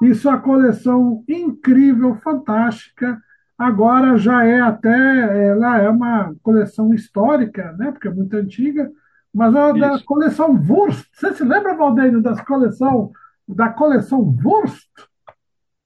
e 0.00 0.14
sua 0.14 0.38
coleção 0.38 1.24
incrível, 1.28 2.16
fantástica. 2.22 3.20
Agora 3.58 4.16
já 4.16 4.44
é 4.44 4.60
até, 4.60 5.48
ela 5.48 5.78
é 5.82 5.88
uma 5.90 6.34
coleção 6.42 6.94
histórica, 6.94 7.72
né? 7.72 7.90
Porque 7.92 8.08
é 8.08 8.10
muito 8.12 8.34
antiga, 8.36 8.90
mas 9.34 9.54
é 9.54 9.74
da 9.74 9.98
coleção 9.98 10.52
Wurst. 10.54 11.06
Você 11.12 11.34
se 11.34 11.44
lembra, 11.44 11.76
Valdeiro, 11.76 12.22
das 12.22 12.40
coleção, 12.42 13.10
da 13.48 13.68
coleção 13.70 14.20
Wurst? 14.44 14.86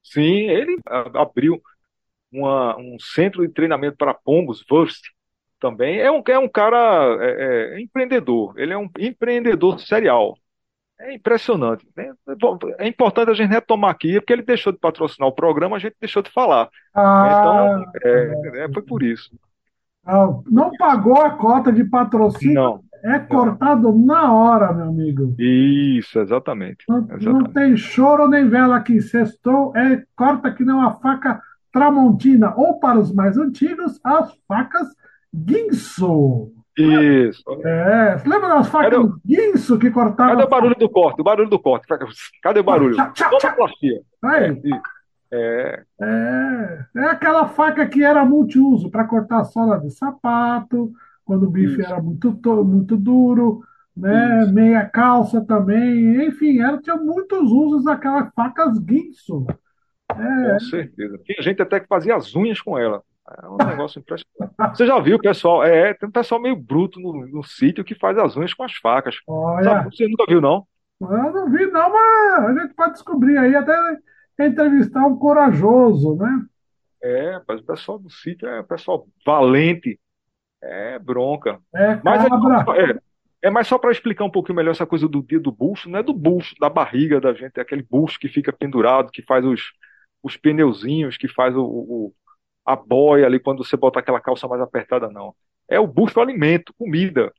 sim, 0.02 0.48
ele 0.50 0.78
a- 0.86 1.22
abriu 1.22 1.60
uma- 2.32 2.76
um 2.78 2.98
centro 3.00 3.46
de 3.46 3.52
treinamento 3.52 3.96
para 3.98 4.14
pombos, 4.14 4.64
Wurst, 4.70 5.02
também. 5.60 6.00
É 6.00 6.10
um, 6.12 6.22
é 6.28 6.38
um 6.40 6.48
cara 6.50 6.78
é, 7.22 7.76
é, 7.78 7.82
empreendedor, 7.82 8.58
ele 8.58 8.72
é 8.74 8.78
um 8.78 8.90
empreendedor 8.98 9.80
serial. 9.80 10.38
É 11.00 11.14
impressionante. 11.14 11.86
né? 11.96 12.12
É 12.78 12.86
importante 12.86 13.30
a 13.30 13.34
gente 13.34 13.50
retomar 13.50 13.90
aqui, 13.90 14.20
porque 14.20 14.32
ele 14.32 14.42
deixou 14.42 14.72
de 14.72 14.78
patrocinar 14.78 15.28
o 15.28 15.34
programa, 15.34 15.76
a 15.76 15.78
gente 15.78 15.96
deixou 16.00 16.22
de 16.22 16.30
falar. 16.30 16.68
Ah, 16.94 17.82
Então, 17.90 18.10
é, 18.10 18.64
é, 18.64 18.72
foi 18.72 18.82
por 18.82 19.02
isso. 19.02 19.30
ah, 20.06 20.28
não 20.48 20.70
pagou 20.78 21.20
a 21.20 21.30
cota 21.30 21.72
de 21.72 21.84
patrocínio, 21.84 22.54
Não, 22.54 22.84
é 23.04 23.18
cortado 23.18 23.92
na 23.92 24.32
hora, 24.32 24.72
meu 24.72 24.86
amigo. 24.86 25.34
isso, 25.38 26.20
exatamente. 26.20 26.84
Não, 26.88 27.00
não 27.00 27.16
Exatamente. 27.16 27.52
tem 27.52 27.76
choro 27.76 28.28
nem 28.28 28.48
vela 28.48 28.76
aqui. 28.76 29.00
Sextou 29.00 29.76
é 29.76 30.04
corta 30.16 30.52
que 30.52 30.64
não 30.64 30.80
a 30.80 30.92
faca 30.92 31.40
Tramontina. 31.72 32.54
Ou 32.56 32.78
para 32.78 32.98
os 33.00 33.12
mais 33.12 33.36
antigos, 33.36 33.98
as 34.04 34.32
facas 34.46 34.86
Guinso. 35.34 36.52
Isso. 36.78 37.42
É, 37.64 38.18
você 38.18 38.28
lembra 38.28 38.48
das 38.48 38.68
facas 38.68 38.90
Cadê 38.92 39.02
o- 39.02 39.20
Guinso 39.24 39.78
que 39.78 39.90
cortavam? 39.90 40.34
Cadê 40.34 40.46
o 40.46 40.48
barulho 40.50 40.74
do 40.76 40.88
corte? 40.88 41.20
O 41.20 41.24
barulho 41.24 41.48
do 41.50 41.58
corte. 41.58 41.86
Cadê 42.42 42.60
o 42.60 42.64
barulho? 42.64 42.96
Tchau, 42.96 43.12
tchau. 43.12 43.40
Sonoplastia. 43.40 44.00
Aí, 44.24 44.60
É, 45.34 45.82
é, 46.00 46.84
é 46.96 47.04
aquela 47.06 47.48
faca 47.48 47.86
que 47.86 48.02
era 48.04 48.24
multiuso 48.24 48.90
para 48.90 49.04
cortar 49.04 49.40
a 49.40 49.44
sola 49.44 49.78
de 49.80 49.90
sapato, 49.90 50.92
quando 51.24 51.44
o 51.46 51.50
bife 51.50 51.80
Isso. 51.80 51.90
era 51.90 52.02
muito, 52.02 52.34
to- 52.34 52.64
muito 52.64 52.96
duro, 52.98 53.62
né? 53.96 54.42
Isso. 54.42 54.52
Meia 54.52 54.84
calça 54.84 55.40
também. 55.42 56.26
Enfim, 56.26 56.60
era, 56.60 56.76
tinha 56.78 56.96
muitos 56.96 57.50
usos 57.50 57.86
aquelas 57.86 58.28
facas 58.34 58.78
Guinso. 58.78 59.46
com 60.08 60.60
certeza. 60.60 61.18
Tinha 61.24 61.42
gente 61.42 61.62
até 61.62 61.80
que 61.80 61.86
fazia 61.86 62.14
as 62.16 62.34
unhas 62.36 62.60
com 62.60 62.78
ela. 62.78 63.02
É 63.42 63.48
um 63.48 63.56
negócio 63.56 64.00
impressionante. 64.00 64.54
Você 64.74 64.86
já 64.86 64.98
viu 64.98 65.18
pessoal? 65.18 65.62
É, 65.64 65.94
tem 65.94 66.08
um 66.08 66.12
pessoal 66.12 66.40
meio 66.40 66.56
bruto 66.56 66.98
no, 67.00 67.26
no 67.26 67.44
sítio 67.44 67.84
que 67.84 67.94
faz 67.94 68.18
as 68.18 68.36
unhas 68.36 68.52
com 68.52 68.64
as 68.64 68.74
facas. 68.74 69.16
Olha. 69.26 69.84
Você 69.84 70.08
nunca 70.08 70.24
viu, 70.28 70.40
não? 70.40 70.66
Eu 71.00 71.32
não 71.32 71.50
vi, 71.50 71.66
não, 71.66 71.90
mas 71.92 72.44
a 72.44 72.60
gente 72.62 72.74
pode 72.74 72.92
descobrir 72.92 73.36
aí, 73.38 73.54
até 73.56 73.76
entrevistar 74.40 75.04
um 75.06 75.16
corajoso, 75.16 76.16
né? 76.16 76.46
É, 77.02 77.40
mas 77.46 77.60
o 77.60 77.64
pessoal 77.64 77.98
do 77.98 78.10
sítio 78.10 78.48
é 78.48 78.62
pessoal 78.62 79.06
valente. 79.26 79.98
É 80.62 80.98
bronca. 80.98 81.60
É 81.74 82.00
Mas 82.04 82.24
é, 82.24 82.28
é, 82.92 82.98
é 83.42 83.50
mais 83.50 83.66
só 83.66 83.76
para 83.78 83.90
explicar 83.90 84.24
um 84.24 84.30
pouquinho 84.30 84.54
melhor 84.56 84.70
essa 84.70 84.86
coisa 84.86 85.08
do 85.08 85.20
dia 85.22 85.40
do 85.40 85.50
bucho, 85.50 85.90
não 85.90 85.98
é 85.98 86.02
do 86.02 86.14
bucho, 86.14 86.54
da 86.60 86.68
barriga 86.70 87.20
da 87.20 87.32
gente, 87.34 87.58
é 87.58 87.62
aquele 87.62 87.82
bucho 87.82 88.18
que 88.20 88.28
fica 88.28 88.52
pendurado, 88.52 89.10
que 89.10 89.22
faz 89.22 89.44
os, 89.44 89.72
os 90.22 90.36
pneuzinhos, 90.36 91.16
que 91.16 91.26
faz 91.26 91.56
o, 91.56 91.64
o- 91.64 92.14
a 92.64 92.76
boia 92.76 93.26
ali 93.26 93.40
quando 93.40 93.64
você 93.64 93.76
bota 93.76 93.98
aquela 94.00 94.20
calça 94.20 94.48
mais 94.48 94.60
apertada, 94.60 95.08
não. 95.10 95.34
É 95.68 95.80
o 95.80 95.86
bucho 95.86 96.20
alimento, 96.20 96.74
comida. 96.74 97.32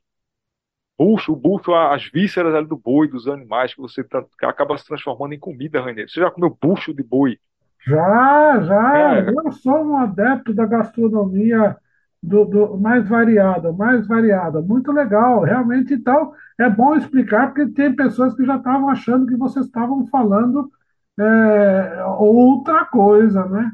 Bucho, 0.98 1.32
o 1.32 1.36
bucho, 1.36 1.74
as 1.74 2.04
vísceras 2.10 2.54
ali 2.54 2.66
do 2.66 2.76
boi, 2.76 3.08
dos 3.08 3.26
animais, 3.28 3.74
que 3.74 3.80
você 3.80 4.02
tra- 4.04 4.24
que 4.38 4.46
acaba 4.46 4.78
se 4.78 4.84
transformando 4.86 5.34
em 5.34 5.38
comida, 5.38 5.82
Renê. 5.84 6.06
Você 6.08 6.20
já 6.20 6.30
comeu 6.30 6.56
bucho 6.60 6.94
de 6.94 7.02
boi? 7.02 7.38
Já, 7.86 8.60
já, 8.62 8.92
É. 8.92 9.34
eu 9.44 9.52
sou 9.52 9.84
um 9.84 9.96
adepto 9.96 10.54
da 10.54 10.64
gastronomia 10.66 11.76
do, 12.22 12.44
do- 12.46 12.78
mais 12.78 13.06
variada, 13.08 13.72
mais 13.72 14.06
variada. 14.06 14.62
Muito 14.62 14.90
legal, 14.90 15.42
realmente. 15.42 15.92
Então, 15.94 16.32
é 16.58 16.68
bom 16.70 16.94
explicar, 16.96 17.48
porque 17.52 17.66
tem 17.72 17.94
pessoas 17.94 18.34
que 18.34 18.44
já 18.44 18.56
estavam 18.56 18.88
achando 18.88 19.26
que 19.26 19.36
vocês 19.36 19.66
estavam 19.66 20.06
falando 20.06 20.70
é, 21.18 22.04
outra 22.18 22.86
coisa, 22.86 23.44
né? 23.46 23.72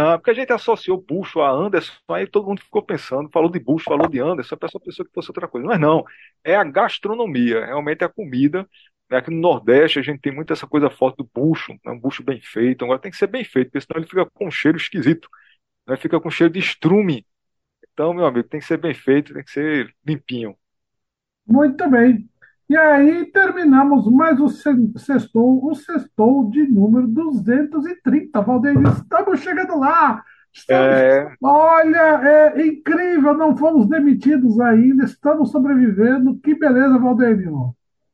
Ah, 0.00 0.16
porque 0.16 0.30
a 0.30 0.34
gente 0.34 0.52
associou 0.52 1.02
bucho 1.02 1.40
a 1.40 1.50
Anderson, 1.50 1.92
aí 2.10 2.24
todo 2.24 2.46
mundo 2.46 2.60
ficou 2.62 2.80
pensando, 2.80 3.28
falou 3.32 3.50
de 3.50 3.58
bucho, 3.58 3.84
falou 3.86 4.08
de 4.08 4.20
Anderson, 4.20 4.54
a 4.54 4.58
pessoa 4.58 4.80
pensou 4.80 5.04
que 5.04 5.10
fosse 5.12 5.28
outra 5.28 5.48
coisa. 5.48 5.66
Mas 5.66 5.80
não, 5.80 6.04
é 6.44 6.54
a 6.54 6.62
gastronomia, 6.62 7.66
realmente 7.66 8.02
é 8.02 8.04
a 8.06 8.08
comida. 8.08 8.68
Aqui 9.10 9.28
no 9.32 9.40
Nordeste 9.40 9.98
a 9.98 10.02
gente 10.02 10.20
tem 10.20 10.32
muito 10.32 10.52
essa 10.52 10.68
coisa 10.68 10.88
forte 10.88 11.16
do 11.16 11.28
bucho, 11.34 11.72
né? 11.84 11.90
um 11.90 11.98
bucho 11.98 12.22
bem 12.22 12.40
feito. 12.40 12.84
Agora 12.84 13.00
tem 13.00 13.10
que 13.10 13.16
ser 13.16 13.26
bem 13.26 13.42
feito, 13.42 13.72
porque 13.72 13.84
senão 13.84 13.98
ele 14.00 14.08
fica 14.08 14.24
com 14.26 14.46
um 14.46 14.50
cheiro 14.52 14.76
esquisito, 14.76 15.28
né? 15.84 15.96
Fica 15.96 16.20
com 16.20 16.30
cheiro 16.30 16.52
de 16.52 16.60
estrume. 16.60 17.26
Então, 17.92 18.14
meu 18.14 18.26
amigo, 18.26 18.48
tem 18.48 18.60
que 18.60 18.66
ser 18.66 18.76
bem 18.78 18.94
feito, 18.94 19.34
tem 19.34 19.42
que 19.42 19.50
ser 19.50 19.92
limpinho. 20.06 20.56
Muito 21.44 21.90
bem. 21.90 22.28
E 22.68 22.76
aí 22.76 23.24
terminamos 23.26 24.06
mais 24.12 24.38
o 24.38 24.48
sextou, 24.48 25.64
o 25.64 25.74
sextou 25.74 26.50
de 26.50 26.64
número 26.64 27.06
230. 27.08 28.40
Valdeir, 28.42 28.76
estamos 28.82 29.40
chegando 29.40 29.78
lá! 29.78 30.22
Estamos... 30.52 30.86
É... 30.86 31.32
Olha, 31.42 32.54
é 32.56 32.66
incrível, 32.66 33.32
não 33.34 33.56
fomos 33.56 33.88
demitidos 33.88 34.60
ainda, 34.60 35.04
estamos 35.04 35.50
sobrevivendo. 35.50 36.38
Que 36.42 36.54
beleza, 36.54 36.98
Valdeir! 36.98 37.48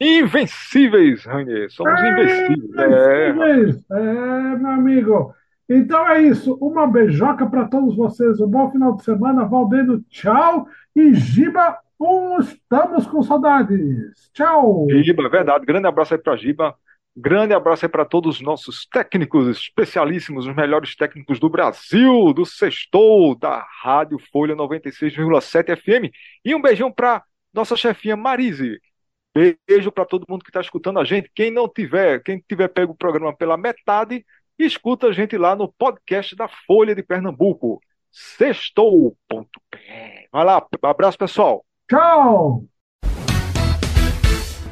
Invencíveis, 0.01 1.25
Rainier, 1.25 1.71
somos 1.71 2.01
é, 2.01 2.11
invencíveis. 2.13 2.59
invencíveis. 2.59 3.85
É. 3.91 3.97
é, 3.97 4.57
meu 4.57 4.71
amigo. 4.71 5.35
Então 5.69 6.07
é 6.09 6.23
isso. 6.23 6.57
Uma 6.61 6.87
beijoca 6.87 7.47
para 7.47 7.67
todos 7.67 7.97
vocês. 7.97 8.41
Um 8.41 8.49
bom 8.49 8.71
final 8.71 8.97
de 8.97 9.05
semana. 9.05 9.45
Valdeno, 9.45 10.03
tchau. 10.11 10.69
E 10.95 11.15
Giba, 11.15 11.79
um, 12.01 12.39
estamos 12.41 13.07
com 13.07 13.23
saudades. 13.23 14.31
Tchau. 14.33 14.87
Giba, 15.03 15.29
verdade. 15.29 15.65
Grande 15.65 15.87
abraço 15.87 16.15
aí 16.15 16.21
para 16.21 16.37
Giba. 16.37 16.75
Grande 17.17 17.55
abraço 17.55 17.85
aí 17.85 17.89
para 17.89 18.05
todos 18.05 18.37
os 18.37 18.43
nossos 18.43 18.87
técnicos 18.87 19.47
especialíssimos, 19.47 20.47
os 20.47 20.55
melhores 20.55 20.97
técnicos 20.97 21.39
do 21.39 21.49
Brasil, 21.49 22.33
do 22.33 22.45
Sextou, 22.45 23.39
da 23.39 23.65
Rádio 23.83 24.19
Folha 24.33 24.57
96,7 24.57 25.77
FM. 25.77 26.13
E 26.45 26.55
um 26.55 26.61
beijão 26.61 26.91
para 26.91 27.23
nossa 27.53 27.77
chefinha 27.77 28.17
Marise. 28.17 28.81
Beijo 29.33 29.93
para 29.93 30.05
todo 30.05 30.27
mundo 30.29 30.43
que 30.43 30.51
está 30.51 30.61
escutando 30.61 30.99
a 30.99 31.05
gente. 31.05 31.31
Quem 31.35 31.53
não 31.53 31.69
tiver, 31.69 32.21
quem 32.23 32.43
tiver 32.49 32.69
pego 32.69 32.93
o 32.93 32.97
programa 32.97 33.35
pela 33.35 33.57
metade, 33.57 34.27
escuta 34.59 35.09
a 35.09 35.13
gente 35.13 35.37
lá 35.39 35.55
no 35.55 35.73
podcast 35.73 36.35
da 36.35 36.49
Folha 36.49 36.95
de 36.95 37.03
Pernambuco. 37.03 37.81
Sextou.pé. 38.11 39.15
Vai 40.33 40.45
lá, 40.45 40.67
abraço 40.83 41.19
pessoal. 41.19 41.65
Tchau! 41.89 42.65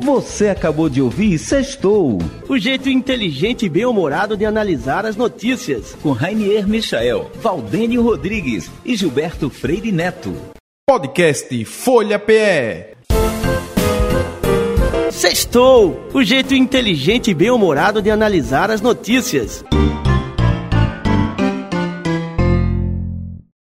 Você 0.01 0.48
acabou 0.48 0.88
de 0.88 1.01
ouvir 1.01 1.38
Sextou. 1.38 2.18
O 2.48 2.59
jeito 2.59 2.88
inteligente 2.88 3.66
e 3.66 3.68
bem-humorado 3.68 4.37
de 4.37 4.44
analisar 4.44 5.07
as 5.07 5.14
notícias. 5.14 5.94
Com 6.03 6.12
Rainier 6.12 6.66
Michael, 6.66 7.31
Valdênio 7.35 8.03
Rodrigues 8.03 8.70
e 8.85 8.96
Gilberto 8.96 9.48
Freire 9.48 9.92
Neto. 9.92 10.35
Podcast 10.88 11.64
Folha 11.66 12.18
PE. 12.18 12.96
Sextou! 15.12 16.09
O 16.12 16.25
jeito 16.25 16.55
inteligente 16.55 17.31
e 17.31 17.35
bem-humorado 17.35 18.03
de 18.03 18.11
analisar 18.11 18.70
as 18.70 18.81
notícias. 18.81 19.62